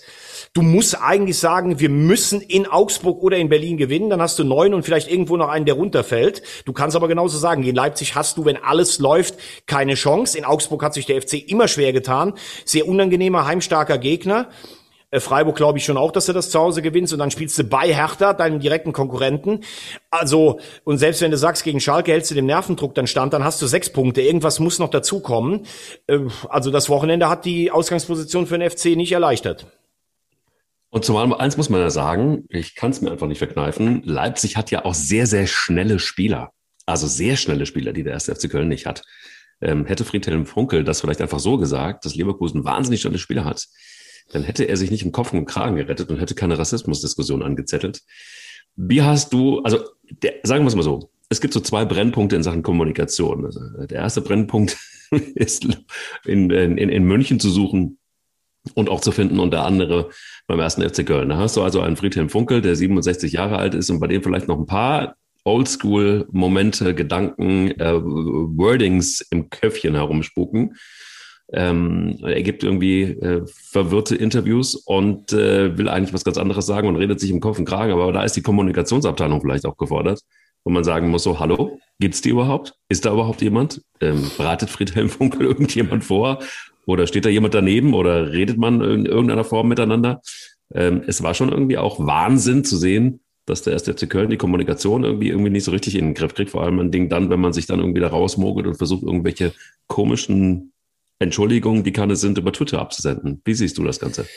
[0.54, 4.46] Du musst eigentlich sagen, wir müssen in Augsburg oder in Berlin gewinnen, dann hast du
[4.46, 6.42] neun und vielleicht irgendwo noch einen, der runterfällt.
[6.64, 10.38] Du kannst aber genauso sagen, in Leipzig hast du, wenn alles läuft, keine Chance.
[10.38, 12.34] In Augsburg hat sich der FC immer schwer getan.
[12.64, 14.48] Sehr unangenehmer, heimstarker Gegner.
[15.10, 17.58] Äh, Freiburg glaube ich schon auch, dass du das zu Hause gewinnst und dann spielst
[17.58, 19.64] du bei Hertha, deinem direkten Konkurrenten.
[20.12, 23.44] Also, und selbst wenn du sagst, gegen Schalke hältst du dem Nervendruck dann stand, dann
[23.44, 24.22] hast du sechs Punkte.
[24.22, 25.66] Irgendwas muss noch dazukommen.
[26.08, 29.68] Äh, also das Wochenende hat die Ausgangsposition für den FC nicht erleichtert.
[30.90, 34.56] Und zumal eins muss man ja sagen, ich kann es mir einfach nicht verkneifen, Leipzig
[34.56, 36.52] hat ja auch sehr, sehr schnelle Spieler.
[36.86, 39.04] Also sehr schnelle Spieler, die der erste FC Köln nicht hat.
[39.60, 43.68] Ähm, hätte Friedhelm Funkel das vielleicht einfach so gesagt, dass Leverkusen wahnsinnig schnelle Spieler hat,
[44.32, 48.02] dann hätte er sich nicht im Kopf und Kragen gerettet und hätte keine Rassismusdiskussion angezettelt.
[48.76, 52.36] Wie hast du, also der, sagen wir es mal so, es gibt so zwei Brennpunkte
[52.36, 53.46] in Sachen Kommunikation.
[53.46, 54.78] Also der erste Brennpunkt
[55.36, 55.68] ist
[56.26, 57.98] in, in, in München zu suchen
[58.74, 60.10] und auch zu finden und der andere
[60.46, 61.30] beim ersten FC Köln.
[61.30, 64.24] Da hast du also einen Friedhelm Funkel, der 67 Jahre alt ist und bei dem
[64.24, 70.76] vielleicht noch ein paar Oldschool-Momente, Gedanken, äh, Wordings im Köpfchen herumspuken
[71.54, 76.90] ähm, er gibt irgendwie äh, verwirrte Interviews und äh, will eigentlich was ganz anderes sagen
[76.90, 77.94] und redet sich im Kopf und Kragen.
[77.94, 80.22] Aber da ist die Kommunikationsabteilung vielleicht auch gefordert,
[80.66, 82.76] wo man sagen muss: so, hallo, gibt's die überhaupt?
[82.90, 83.82] Ist da überhaupt jemand?
[84.02, 86.40] Ähm, bereitet Friedhelm Funkel irgendjemand vor?
[86.86, 90.22] Oder steht da jemand daneben oder redet man in irgendeiner Form miteinander?
[90.74, 94.38] Ähm, es war schon irgendwie auch Wahnsinn zu sehen, dass der erste FC Köln die
[94.38, 96.52] Kommunikation irgendwie irgendwie nicht so richtig in den Griff kriegt.
[96.52, 99.54] Vor allem ein Ding dann, wenn man sich dann irgendwie da rausmogelt und versucht, irgendwelche
[99.88, 100.74] komischen
[101.20, 103.42] Entschuldigungen, die keine sind, über Twitter abzusenden.
[103.46, 104.28] Wie siehst du das Ganze?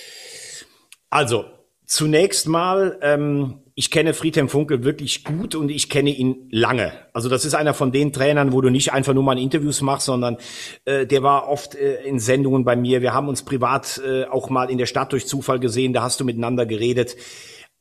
[1.10, 1.44] Also,
[1.90, 6.92] Zunächst mal, ähm, ich kenne Friedhelm Funkel wirklich gut und ich kenne ihn lange.
[7.12, 10.06] Also das ist einer von den Trainern, wo du nicht einfach nur mal Interviews machst,
[10.06, 10.36] sondern
[10.84, 13.02] äh, der war oft äh, in Sendungen bei mir.
[13.02, 16.20] Wir haben uns privat äh, auch mal in der Stadt durch Zufall gesehen, da hast
[16.20, 17.16] du miteinander geredet.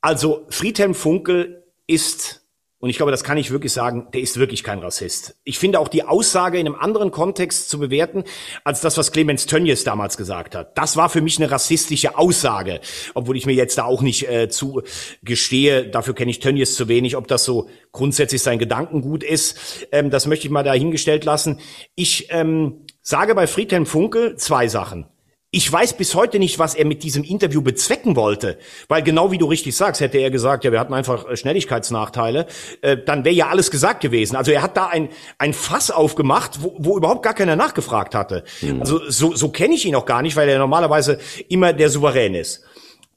[0.02, 2.39] Also Friedhelm Funkel ist
[2.82, 5.36] und ich glaube, das kann ich wirklich sagen, der ist wirklich kein Rassist.
[5.44, 8.24] Ich finde auch die Aussage in einem anderen Kontext zu bewerten,
[8.64, 10.78] als das, was Clemens Tönnies damals gesagt hat.
[10.78, 12.80] Das war für mich eine rassistische Aussage,
[13.16, 14.82] obwohl ich mir jetzt da auch nicht äh, zu
[15.24, 19.88] gestehe, dafür kenne ich Tönnies zu wenig, ob das so grundsätzlich sein Gedankengut ist.
[19.92, 21.60] Ähm, das möchte ich mal dahingestellt lassen.
[21.96, 25.06] Ich ähm, sage bei Friedhelm Funkel zwei Sachen.
[25.52, 29.40] Ich weiß bis heute nicht, was er mit diesem Interview bezwecken wollte, weil genau wie
[29.40, 32.46] du richtig sagst, hätte er gesagt, ja, wir hatten einfach äh, Schnelligkeitsnachteile,
[32.82, 34.36] äh, dann wäre ja alles gesagt gewesen.
[34.36, 38.44] Also er hat da ein, ein Fass aufgemacht, wo, wo überhaupt gar keiner nachgefragt hatte.
[38.62, 38.82] Mhm.
[38.82, 42.36] Also so, so kenne ich ihn auch gar nicht, weil er normalerweise immer der Souverän
[42.36, 42.64] ist.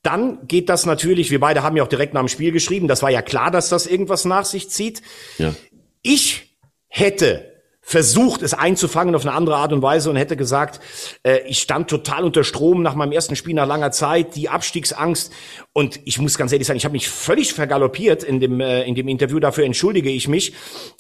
[0.03, 3.03] Dann geht das natürlich, wir beide haben ja auch direkt nach dem Spiel geschrieben, das
[3.03, 5.03] war ja klar, dass das irgendwas nach sich zieht.
[5.37, 5.55] Ja.
[6.01, 6.57] Ich
[6.89, 7.52] hätte
[7.85, 10.81] versucht, es einzufangen auf eine andere Art und Weise und hätte gesagt,
[11.25, 15.33] äh, ich stand total unter Strom nach meinem ersten Spiel nach langer Zeit, die Abstiegsangst
[15.73, 18.95] und ich muss ganz ehrlich sagen, ich habe mich völlig vergaloppiert in dem äh, in
[18.95, 20.55] dem Interview, dafür entschuldige ich mich.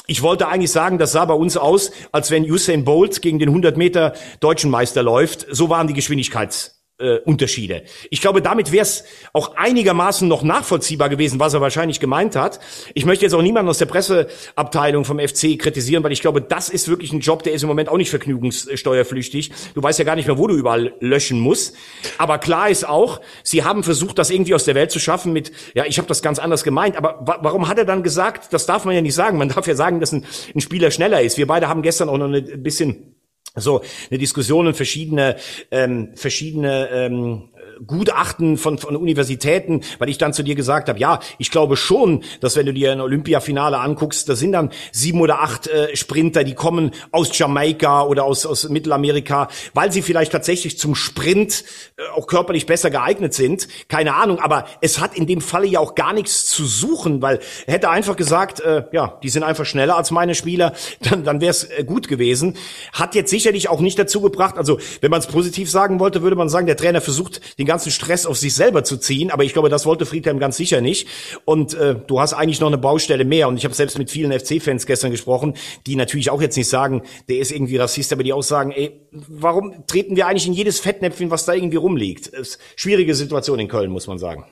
[0.08, 3.50] Ich wollte eigentlich sagen, das sah bei uns aus, als wenn Usain Bolt gegen den
[3.50, 5.46] 100 Meter deutschen Meister läuft.
[5.50, 7.82] So waren die Geschwindigkeits äh, Unterschiede.
[8.10, 12.60] Ich glaube, damit wäre es auch einigermaßen noch nachvollziehbar gewesen, was er wahrscheinlich gemeint hat.
[12.94, 16.68] Ich möchte jetzt auch niemanden aus der Presseabteilung vom FC kritisieren, weil ich glaube, das
[16.68, 19.50] ist wirklich ein Job, der ist im Moment auch nicht vergnügungssteuerpflüchtig.
[19.74, 21.74] Du weißt ja gar nicht mehr, wo du überall löschen musst.
[22.18, 25.52] Aber klar ist auch, sie haben versucht, das irgendwie aus der Welt zu schaffen mit,
[25.74, 26.96] ja, ich habe das ganz anders gemeint.
[26.96, 29.38] Aber wa warum hat er dann gesagt, das darf man ja nicht sagen.
[29.38, 30.24] Man darf ja sagen, dass ein,
[30.54, 31.36] ein Spieler schneller ist.
[31.36, 33.11] Wir beide haben gestern auch noch ein bisschen
[33.56, 35.36] so eine Diskussion und verschiedene
[35.70, 37.48] ähm, verschiedene ähm,
[37.86, 42.22] Gutachten von, von Universitäten, weil ich dann zu dir gesagt habe, ja, ich glaube schon,
[42.40, 46.44] dass wenn du dir ein Olympiafinale anguckst, da sind dann sieben oder acht äh, Sprinter,
[46.44, 51.64] die kommen aus Jamaika oder aus, aus Mittelamerika, weil sie vielleicht tatsächlich zum Sprint
[51.96, 53.68] äh, auch körperlich besser geeignet sind.
[53.88, 57.40] Keine Ahnung, aber es hat in dem Falle ja auch gar nichts zu suchen, weil
[57.66, 61.50] hätte einfach gesagt, äh, ja, die sind einfach schneller als meine Spieler, dann, dann wäre
[61.50, 62.56] es äh, gut gewesen.
[62.92, 66.36] Hat jetzt sicherlich auch nicht dazu gebracht, also wenn man es positiv sagen wollte, würde
[66.36, 69.30] man sagen, der Trainer versucht, den ganzen Stress auf sich selber zu ziehen.
[69.30, 71.06] Aber ich glaube, das wollte Friedhelm ganz sicher nicht.
[71.44, 73.48] Und äh, du hast eigentlich noch eine Baustelle mehr.
[73.48, 75.54] Und ich habe selbst mit vielen FC-Fans gestern gesprochen,
[75.86, 79.00] die natürlich auch jetzt nicht sagen, der ist irgendwie Rassist, aber die auch sagen, ey,
[79.10, 82.32] warum treten wir eigentlich in jedes Fettnäpfchen, was da irgendwie rumliegt?
[82.76, 84.44] Schwierige Situation in Köln, muss man sagen.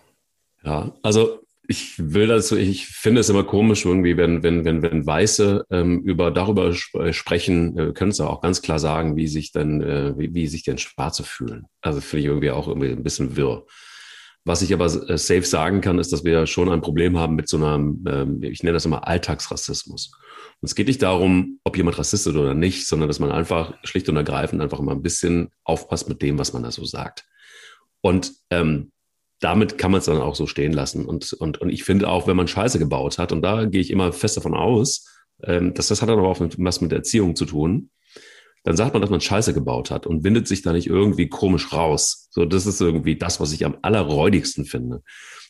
[0.65, 1.41] Ja, also
[1.71, 6.01] ich will dazu, ich finde es immer komisch irgendwie, wenn, wenn, wenn, wenn Weiße ähm,
[6.01, 10.19] über darüber sp sprechen, äh, können es auch ganz klar sagen, wie sich denn, äh,
[10.19, 11.67] wie, wie sich denn Schwarze fühlen.
[11.81, 13.67] Also finde ich irgendwie auch irgendwie ein bisschen wirr.
[14.45, 17.49] Was ich aber äh, safe sagen kann, ist, dass wir schon ein Problem haben mit
[17.49, 20.11] so einem, ähm, ich nenne das immer Alltagsrassismus.
[20.61, 23.75] Und es geht nicht darum, ob jemand Rassist ist oder nicht, sondern dass man einfach
[23.85, 27.27] schlicht und ergreifend einfach immer ein bisschen aufpasst mit dem, was man da so sagt.
[28.01, 28.91] Und ähm,
[29.41, 31.07] damit kann man es dann auch so stehen lassen.
[31.07, 33.91] Und, und, und ich finde auch, wenn man Scheiße gebaut hat, und da gehe ich
[33.91, 35.09] immer fest davon aus,
[35.43, 37.91] ähm, dass das hat dann aber auch was mit Erziehung zu tun,
[38.63, 41.73] dann sagt man, dass man Scheiße gebaut hat und windet sich da nicht irgendwie komisch
[41.73, 42.29] raus.
[42.31, 45.03] So, das ist irgendwie das, was ich am allerräudigsten finde.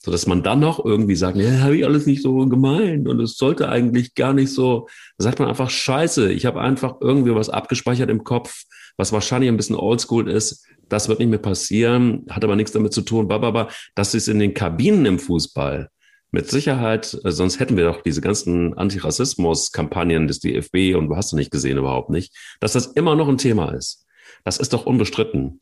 [0.03, 3.21] So dass man dann noch irgendwie sagt, ja, habe ich alles nicht so gemeint und
[3.21, 4.89] es sollte eigentlich gar nicht so.
[5.19, 6.33] Da sagt man einfach Scheiße.
[6.33, 8.63] Ich habe einfach irgendwie was abgespeichert im Kopf,
[9.01, 12.93] was wahrscheinlich ein bisschen oldschool ist das wird nicht mehr passieren, hat aber nichts damit
[12.93, 13.69] zu tun, bababa.
[13.95, 15.89] Das ist in den Kabinen im Fußball
[16.33, 21.33] mit Sicherheit, äh, sonst hätten wir doch diese ganzen Antirassismus-Kampagnen des DFB und du hast
[21.33, 24.05] du nicht gesehen überhaupt nicht, dass das immer noch ein Thema ist.
[24.45, 25.61] Das ist doch unbestritten.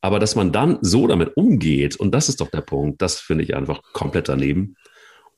[0.00, 3.44] Aber dass man dann so damit umgeht, und das ist doch der Punkt, das finde
[3.44, 4.76] ich einfach komplett daneben.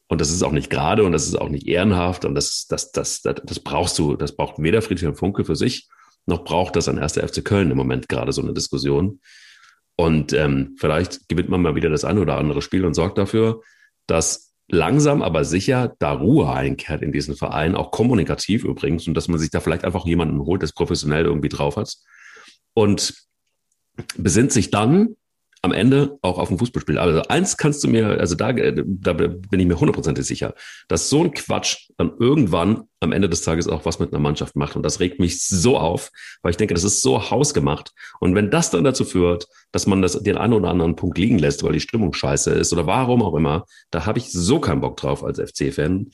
[0.08, 2.92] Und das ist auch nicht gerade und das ist auch nicht ehrenhaft und das, das,
[2.92, 5.88] das, das, das brauchst du, das braucht weder Friedrich Funke für sich
[6.28, 9.20] noch braucht das ein erster FC Köln im Moment gerade so eine Diskussion.
[9.96, 13.62] Und ähm, vielleicht gewinnt man mal wieder das eine oder andere Spiel und sorgt dafür,
[14.06, 19.28] dass langsam aber sicher da Ruhe einkehrt in diesen Verein, auch kommunikativ übrigens, und dass
[19.28, 21.96] man sich da vielleicht einfach jemanden holt, der professionell irgendwie drauf hat.
[22.74, 23.14] Und
[24.16, 25.16] besinnt sich dann
[25.62, 26.98] am Ende auch auf ein Fußballspiel.
[26.98, 30.54] Also eins kannst du mir, also da, da bin ich mir hundertprozentig sicher,
[30.88, 34.56] dass so ein Quatsch dann irgendwann am Ende des Tages auch was mit einer Mannschaft
[34.56, 34.76] macht.
[34.76, 36.10] Und das regt mich so auf,
[36.42, 37.92] weil ich denke, das ist so hausgemacht.
[38.20, 41.38] Und wenn das dann dazu führt, dass man das den einen oder anderen Punkt liegen
[41.38, 44.80] lässt, weil die Stimmung scheiße ist oder warum auch immer, da habe ich so keinen
[44.80, 46.10] Bock drauf als FC-Fan.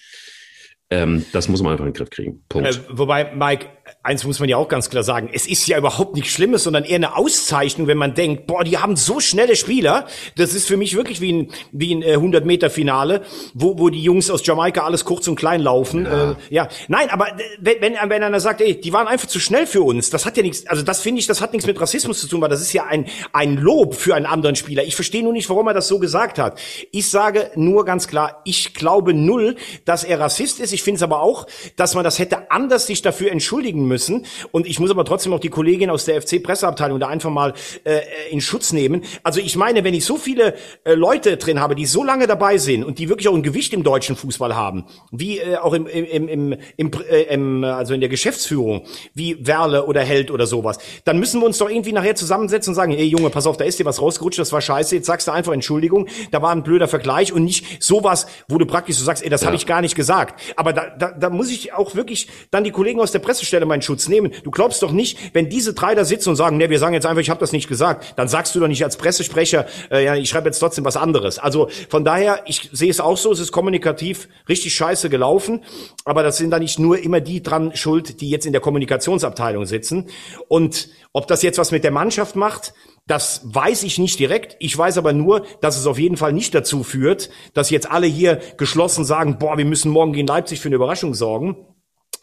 [0.95, 2.43] Ähm, das muss man einfach in den Griff kriegen.
[2.49, 2.69] Punkt.
[2.69, 3.67] Äh, wobei, Mike,
[4.03, 6.85] eins muss man ja auch ganz klar sagen, es ist ja überhaupt nichts Schlimmes, sondern
[6.85, 10.07] eher eine Auszeichnung, wenn man denkt, boah, die haben so schnelle Spieler.
[10.37, 13.23] Das ist für mich wirklich wie ein, wie ein äh, 100-Meter-Finale,
[13.55, 16.05] wo, wo die Jungs aus Jamaika alles kurz und klein laufen.
[16.05, 16.69] Ja, äh, ja.
[16.89, 17.27] nein, aber
[17.59, 20.37] wenn, wenn, wenn einer sagt, ey, die waren einfach zu schnell für uns, das hat
[20.37, 22.61] ja nichts, also das finde ich, das hat nichts mit Rassismus zu tun, weil das
[22.61, 24.85] ist ja ein, ein Lob für einen anderen Spieler.
[24.85, 26.59] Ich verstehe nur nicht, warum er das so gesagt hat.
[26.93, 30.73] Ich sage nur ganz klar, ich glaube null, dass er Rassist ist.
[30.73, 34.27] Ich finde es aber auch, dass man das hätte anders sich dafür entschuldigen müssen.
[34.53, 37.55] Und ich muss aber trotzdem auch die Kollegin aus der FC-Presseabteilung da einfach mal
[37.85, 39.03] äh, in Schutz nehmen.
[39.23, 40.55] Also ich meine, wenn ich so viele
[40.85, 43.73] äh, Leute drin habe, die so lange dabei sind und die wirklich auch ein Gewicht
[43.73, 48.01] im deutschen Fußball haben, wie äh, auch im, im, im, im, äh, im, also in
[48.01, 52.15] der Geschäftsführung, wie Werle oder Held oder sowas, dann müssen wir uns doch irgendwie nachher
[52.15, 54.97] zusammensetzen und sagen, ey Junge, pass auf, da ist dir was rausgerutscht, das war scheiße,
[54.97, 58.67] jetzt sagst du einfach Entschuldigung, da war ein blöder Vergleich und nicht sowas, wo du
[58.67, 59.47] praktisch so sagst, ey, das ja.
[59.47, 60.41] habe ich gar nicht gesagt.
[60.57, 63.83] Aber da, da, da muss ich auch wirklich dann die Kollegen aus der Pressestelle meinen
[63.83, 64.33] Schutz nehmen.
[64.43, 67.07] Du glaubst doch nicht, wenn diese drei da sitzen und sagen, ne, wir sagen jetzt
[67.07, 70.15] einfach, ich habe das nicht gesagt, dann sagst du doch nicht als Pressesprecher, äh, ja,
[70.15, 71.39] ich schreibe jetzt trotzdem was anderes.
[71.39, 75.63] Also von daher, ich sehe es auch so, es ist kommunikativ richtig scheiße gelaufen,
[76.05, 79.67] aber das sind da nicht nur immer die dran schuld, die jetzt in der Kommunikationsabteilung
[79.67, 80.09] sitzen.
[80.49, 82.75] Und ob das jetzt was mit der Mannschaft macht,
[83.07, 84.57] das weiß ich nicht direkt.
[84.61, 88.07] Ich weiß aber nur, dass es auf jeden Fall nicht dazu führt, dass jetzt alle
[88.07, 91.57] hier geschlossen sagen, boah, wir müssen morgen gegen Leipzig für eine Überraschung sorgen.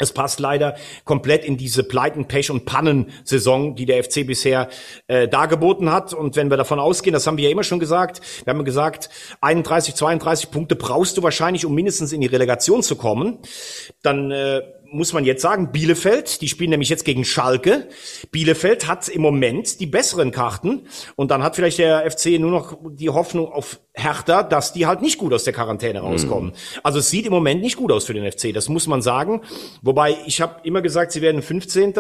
[0.01, 0.75] Es passt leider
[1.05, 4.67] komplett in diese Pleiten, Pech und Pannen-Saison, die der FC bisher
[5.07, 6.15] äh, dargeboten hat.
[6.15, 9.11] Und wenn wir davon ausgehen, das haben wir ja immer schon gesagt, wir haben gesagt,
[9.41, 13.39] 31, 32 Punkte brauchst du wahrscheinlich, um mindestens in die Relegation zu kommen.
[14.01, 14.61] Dann äh,
[14.91, 17.87] muss man jetzt sagen, Bielefeld, die spielen nämlich jetzt gegen Schalke.
[18.31, 22.77] Bielefeld hat im Moment die besseren Karten und dann hat vielleicht der FC nur noch
[22.91, 26.51] die Hoffnung auf Hertha, dass die halt nicht gut aus der Quarantäne rauskommen.
[26.51, 26.79] Mhm.
[26.81, 29.41] Also es sieht im Moment nicht gut aus für den FC, das muss man sagen.
[29.81, 31.93] Wobei ich habe immer gesagt, sie werden 15.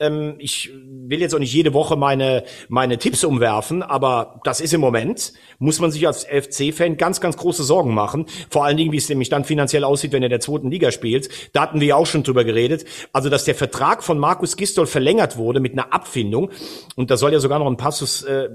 [0.00, 0.72] Ähm, ich
[1.06, 5.32] will jetzt auch nicht jede Woche meine meine Tipps umwerfen, aber das ist im Moment
[5.58, 8.26] muss man sich als FC-Fan ganz ganz große Sorgen machen.
[8.48, 10.90] Vor allen Dingen, wie es nämlich dann finanziell aussieht, wenn er in der zweiten Liga
[10.90, 11.28] spielt.
[11.52, 12.84] Da hatten wir ja auch schon drüber geredet.
[13.12, 16.50] Also dass der Vertrag von Markus Gistol verlängert wurde mit einer Abfindung
[16.96, 18.48] und da soll ja sogar noch ein Passus äh,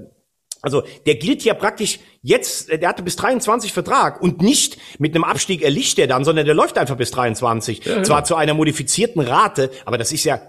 [0.62, 5.22] also der gilt ja praktisch jetzt, der hatte bis 23 Vertrag und nicht mit einem
[5.22, 7.84] Abstieg erlicht er dann, sondern der läuft einfach bis 23.
[7.84, 8.24] Ja, Zwar ja.
[8.24, 10.40] zu einer modifizierten Rate, aber das ist ja,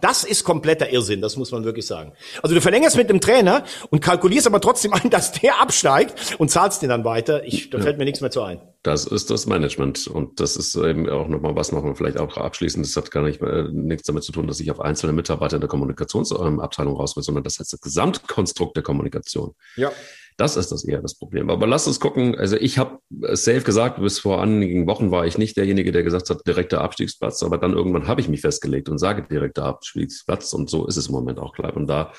[0.00, 2.12] das ist kompletter Irrsinn, das muss man wirklich sagen.
[2.42, 6.50] Also du verlängerst mit dem Trainer und kalkulierst aber trotzdem ein, dass der absteigt und
[6.50, 7.44] zahlst den dann weiter.
[7.44, 8.60] Ich, da fällt mir nichts mehr zu ein.
[8.82, 12.36] Das ist das Management und das ist eben auch nochmal was, noch mal vielleicht auch
[12.36, 15.56] abschließend, das hat gar nicht äh, nichts damit zu tun, dass ich auf einzelne Mitarbeiter
[15.56, 19.54] in der Kommunikationsabteilung raus will, sondern das heißt das Gesamtkonstrukt der Kommunikation.
[19.76, 19.90] Ja.
[20.36, 21.48] Das ist das eher das Problem.
[21.48, 22.34] Aber lass uns gucken.
[22.34, 22.98] Also ich habe
[23.32, 27.42] safe gesagt, bis vor einigen Wochen war ich nicht derjenige, der gesagt hat, direkter Abstiegsplatz.
[27.42, 30.52] Aber dann irgendwann habe ich mich festgelegt und sage direkter Abstiegsplatz.
[30.52, 31.74] Und so ist es im Moment auch gleich.
[31.74, 32.12] Und da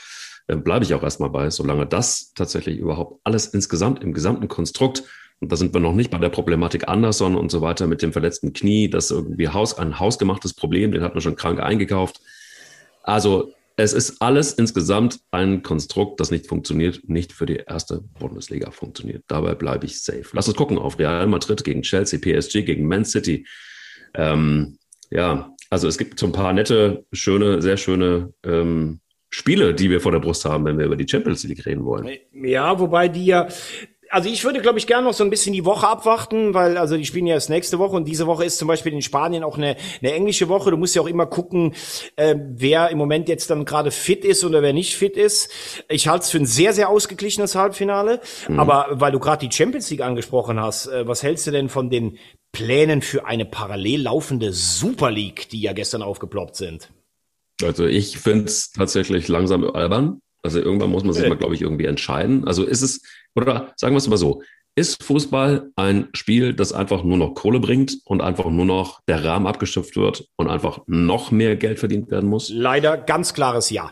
[0.47, 5.03] äh, bleibe ich auch erstmal bei, solange das tatsächlich überhaupt alles insgesamt im gesamten Konstrukt
[5.39, 8.11] und da sind wir noch nicht bei der Problematik Anderson und so weiter mit dem
[8.11, 8.89] verletzten Knie.
[8.89, 12.19] Das irgendwie Haus, ein hausgemachtes Problem, den hat man schon krank eingekauft.
[13.03, 18.71] Also es ist alles insgesamt ein Konstrukt, das nicht funktioniert, nicht für die erste Bundesliga
[18.71, 19.23] funktioniert.
[19.27, 20.25] Dabei bleibe ich safe.
[20.33, 23.45] Lass uns gucken auf Real Madrid gegen Chelsea, PSG gegen Man City.
[24.15, 24.79] Ähm,
[25.11, 28.99] ja, also es gibt so ein paar nette, schöne, sehr schöne ähm,
[29.29, 32.09] Spiele, die wir vor der Brust haben, wenn wir über die Champions League reden wollen.
[32.33, 33.47] Ja, wobei die ja
[34.09, 36.97] also ich würde, glaube ich, gerne noch so ein bisschen die Woche abwarten, weil also
[36.97, 39.57] die spielen ja erst nächste Woche und diese Woche ist zum Beispiel in Spanien auch
[39.57, 40.71] eine, eine englische Woche.
[40.71, 41.73] Du musst ja auch immer gucken,
[42.15, 45.51] äh, wer im Moment jetzt dann gerade fit ist oder wer nicht fit ist.
[45.89, 48.21] Ich halte es für ein sehr, sehr ausgeglichenes Halbfinale.
[48.47, 48.59] Mhm.
[48.59, 51.89] Aber weil du gerade die Champions League angesprochen hast, äh, was hältst du denn von
[51.89, 52.17] den
[52.51, 56.89] Plänen für eine parallel laufende Super League, die ja gestern aufgeploppt sind?
[57.63, 60.21] Also ich finde es tatsächlich langsam albern.
[60.43, 62.47] Also irgendwann muss man sich mal, glaube ich, irgendwie entscheiden.
[62.47, 63.01] Also ist es,
[63.35, 64.41] oder sagen wir es mal so,
[64.75, 69.23] ist Fußball ein Spiel, das einfach nur noch Kohle bringt und einfach nur noch der
[69.25, 72.49] Rahmen abgeschöpft wird und einfach noch mehr Geld verdient werden muss?
[72.49, 73.91] Leider ganz klares Ja.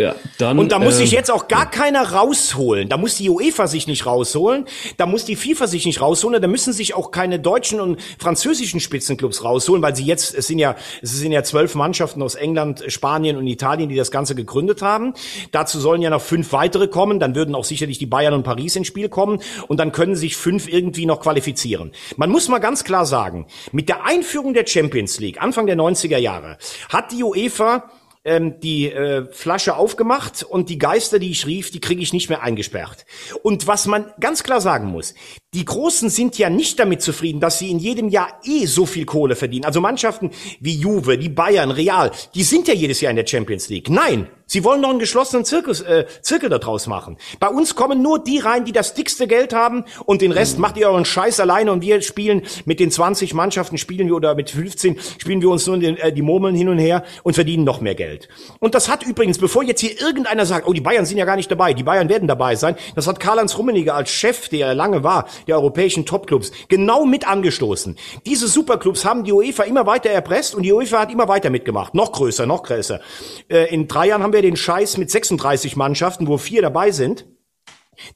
[0.00, 2.88] Ja, dann, und da muss sich ähm, jetzt auch gar keiner rausholen.
[2.88, 4.66] Da muss die UEFA sich nicht rausholen.
[4.96, 6.40] Da muss die FIFA sich nicht rausholen.
[6.40, 10.58] Da müssen sich auch keine deutschen und französischen Spitzenclubs rausholen, weil sie jetzt, es sind
[10.58, 14.82] ja, es sind ja zwölf Mannschaften aus England, Spanien und Italien, die das Ganze gegründet
[14.82, 15.14] haben.
[15.52, 17.20] Dazu sollen ja noch fünf weitere kommen.
[17.20, 19.40] Dann würden auch sicherlich die Bayern und Paris ins Spiel kommen.
[19.68, 21.92] Und dann können sich fünf irgendwie noch qualifizieren.
[22.16, 26.18] Man muss mal ganz klar sagen, mit der Einführung der Champions League, Anfang der 90er
[26.18, 27.90] Jahre, hat die UEFA
[28.24, 32.28] ähm, die äh, Flasche aufgemacht und die Geister, die ich rief, die kriege ich nicht
[32.28, 33.06] mehr eingesperrt.
[33.42, 35.14] Und was man ganz klar sagen muss,
[35.54, 39.06] die Großen sind ja nicht damit zufrieden, dass sie in jedem Jahr eh so viel
[39.06, 39.64] Kohle verdienen.
[39.64, 43.68] Also Mannschaften wie Juve, die Bayern, Real, die sind ja jedes Jahr in der Champions
[43.68, 43.88] League.
[43.88, 47.18] Nein, Sie wollen noch einen geschlossenen Zirkus, äh, Zirkel daraus machen.
[47.38, 50.76] Bei uns kommen nur die rein, die das dickste Geld haben und den Rest macht
[50.76, 54.50] ihr euren Scheiß alleine und wir spielen mit den 20 Mannschaften spielen wir oder mit
[54.50, 57.80] 15 spielen wir uns nur den, äh, die Murmeln hin und her und verdienen noch
[57.80, 58.28] mehr Geld.
[58.58, 61.36] Und das hat übrigens, bevor jetzt hier irgendeiner sagt, oh, die Bayern sind ja gar
[61.36, 64.74] nicht dabei, die Bayern werden dabei sein, das hat Karl-Heinz Rummenigge als Chef, der er
[64.74, 67.96] lange war, der europäischen Topclubs, genau mit angestoßen.
[68.26, 71.94] Diese Superclubs haben die UEFA immer weiter erpresst und die UEFA hat immer weiter mitgemacht.
[71.94, 73.00] Noch größer, noch größer.
[73.48, 77.26] Äh, in drei Jahren haben wir den Scheiß mit 36 Mannschaften, wo vier dabei sind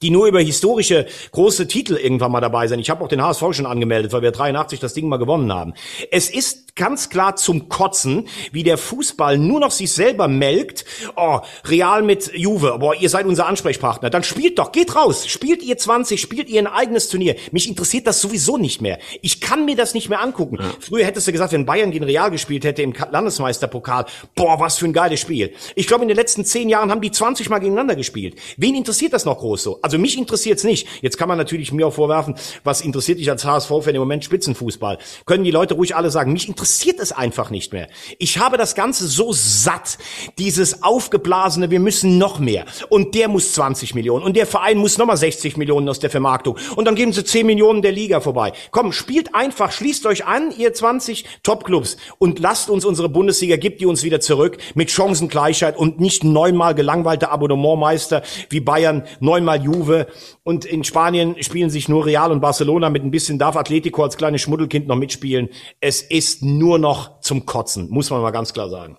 [0.02, 2.80] die nur über historische große Titel irgendwann mal dabei sind.
[2.80, 5.74] Ich habe auch den HSV schon angemeldet, weil wir 83 das Ding mal gewonnen haben.
[6.10, 10.84] Es ist ganz klar zum Kotzen, wie der Fußball nur noch sich selber melkt.
[11.14, 14.10] Oh, Real mit Juve, boah, ihr seid unser Ansprechpartner.
[14.10, 17.36] Dann spielt doch, geht raus, spielt ihr 20, spielt ihr ein eigenes Turnier.
[17.52, 18.98] Mich interessiert das sowieso nicht mehr.
[19.22, 20.58] Ich kann mir das nicht mehr angucken.
[20.60, 20.74] Ja.
[20.80, 24.86] Früher hättest du gesagt, wenn Bayern gegen Real gespielt hätte im Landesmeisterpokal, boah, was für
[24.86, 25.54] ein geiles Spiel.
[25.76, 28.36] Ich glaube, in den letzten zehn Jahren haben die 20 Mal gegeneinander gespielt.
[28.56, 29.78] Wen interessiert das noch groß so?
[29.80, 30.88] Also mich interessiert's nicht.
[31.02, 34.98] Jetzt kann man natürlich mir auch vorwerfen, was interessiert dich als HSV-Fan im Moment Spitzenfußball?
[35.24, 37.88] Können die Leute ruhig alle sagen, mich interessiert es einfach nicht mehr.
[38.18, 39.98] Ich habe das Ganze so satt,
[40.38, 42.64] dieses aufgeblasene, wir müssen noch mehr.
[42.88, 46.56] Und der muss 20 Millionen und der Verein muss nochmal 60 Millionen aus der Vermarktung.
[46.76, 48.52] Und dann geben sie 10 Millionen der Liga vorbei.
[48.70, 53.80] Komm, spielt einfach, schließt euch an, ihr 20 Topclubs und lasst uns unsere Bundesliga, gibt
[53.80, 60.06] die uns wieder zurück mit Chancengleichheit und nicht neunmal gelangweilte Abonnementmeister wie Bayern, neunmal Juve
[60.44, 64.16] und in Spanien spielen sich nur Real und Barcelona mit ein bisschen darf Atletico als
[64.16, 65.48] kleines Schmuddelkind noch mitspielen.
[65.80, 68.98] Es ist nur noch zum Kotzen, muss man mal ganz klar sagen.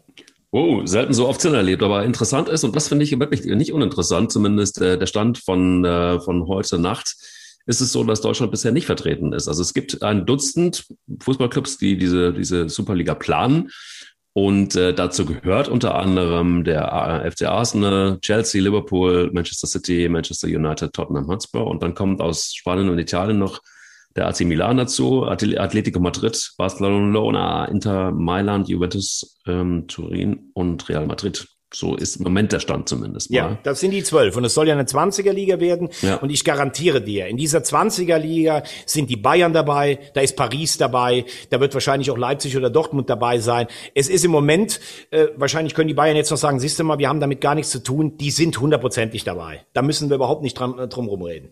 [0.51, 4.31] Oh, selten so oft erlebt, aber interessant ist, und das finde ich wirklich nicht uninteressant,
[4.31, 7.15] zumindest äh, der Stand von, äh, von heute Nacht,
[7.67, 9.47] ist es so, dass Deutschland bisher nicht vertreten ist.
[9.47, 10.85] Also es gibt ein Dutzend
[11.19, 13.69] Fußballclubs, die diese, diese Superliga planen.
[14.37, 20.91] Und äh, dazu gehört unter anderem der FC Arsenal, Chelsea, Liverpool, Manchester City, Manchester United,
[20.91, 21.65] Tottenham Hotspur.
[21.65, 23.61] Und dann kommt aus Spanien und Italien noch
[24.13, 31.47] der AC Milan dazu, Atletico Madrid, Barcelona, Inter Mailand, Juventus, ähm, Turin und Real Madrid.
[31.75, 33.29] So ist im Moment der Stand zumindest.
[33.29, 33.35] Mal.
[33.35, 34.37] Ja, das sind die zwölf.
[34.37, 35.89] Und es soll ja eine 20er-Liga werden.
[36.01, 36.15] Ja.
[36.15, 41.25] Und ich garantiere dir, in dieser 20er-Liga sind die Bayern dabei, da ist Paris dabei,
[41.49, 43.67] da wird wahrscheinlich auch Leipzig oder Dortmund dabei sein.
[43.93, 44.79] Es ist im Moment,
[45.11, 47.55] äh, wahrscheinlich können die Bayern jetzt noch sagen, siehst du mal, wir haben damit gar
[47.55, 48.15] nichts zu tun.
[48.15, 49.65] Die sind hundertprozentig dabei.
[49.73, 51.49] Da müssen wir überhaupt nicht dran, äh, drum rumreden.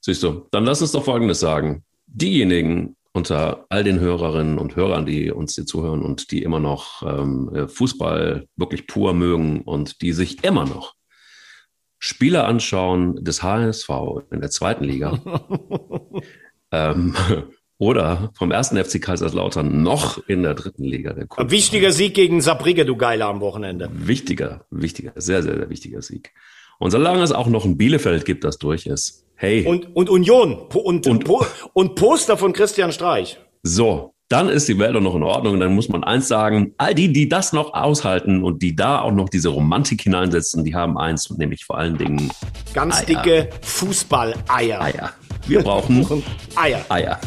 [0.00, 1.82] Siehst du, dann lass uns doch Folgendes sagen.
[2.06, 7.02] Diejenigen, unter all den Hörerinnen und Hörern, die uns hier zuhören und die immer noch
[7.02, 10.94] ähm, Fußball wirklich pur mögen und die sich immer noch
[12.00, 13.88] Spiele anschauen des HSV
[14.30, 15.20] in der zweiten Liga
[16.72, 17.14] ähm,
[17.78, 21.12] oder vom ersten FC Kaiserslautern noch in der dritten Liga.
[21.12, 23.88] Der Ein wichtiger Sieg gegen Saarbrücke, du Geiler, am Wochenende.
[23.92, 26.34] Wichtiger, wichtiger, sehr, sehr, sehr wichtiger Sieg.
[26.78, 29.66] Und solange es auch noch ein Bielefeld gibt, das durch ist, Hey.
[29.66, 31.24] Und, und Union und, und,
[31.72, 33.38] und Poster von Christian Streich.
[33.62, 35.54] So, dann ist die Welt auch noch in Ordnung.
[35.54, 39.00] Und dann muss man eins sagen, all die, die das noch aushalten und die da
[39.00, 42.30] auch noch diese Romantik hineinsetzen, die haben eins, nämlich vor allen Dingen
[42.72, 43.06] ganz Eier.
[43.06, 44.80] dicke Fußballeier.
[44.80, 45.12] Eier.
[45.46, 46.22] Wir brauchen
[46.56, 46.84] Eier.
[46.88, 47.20] Eier.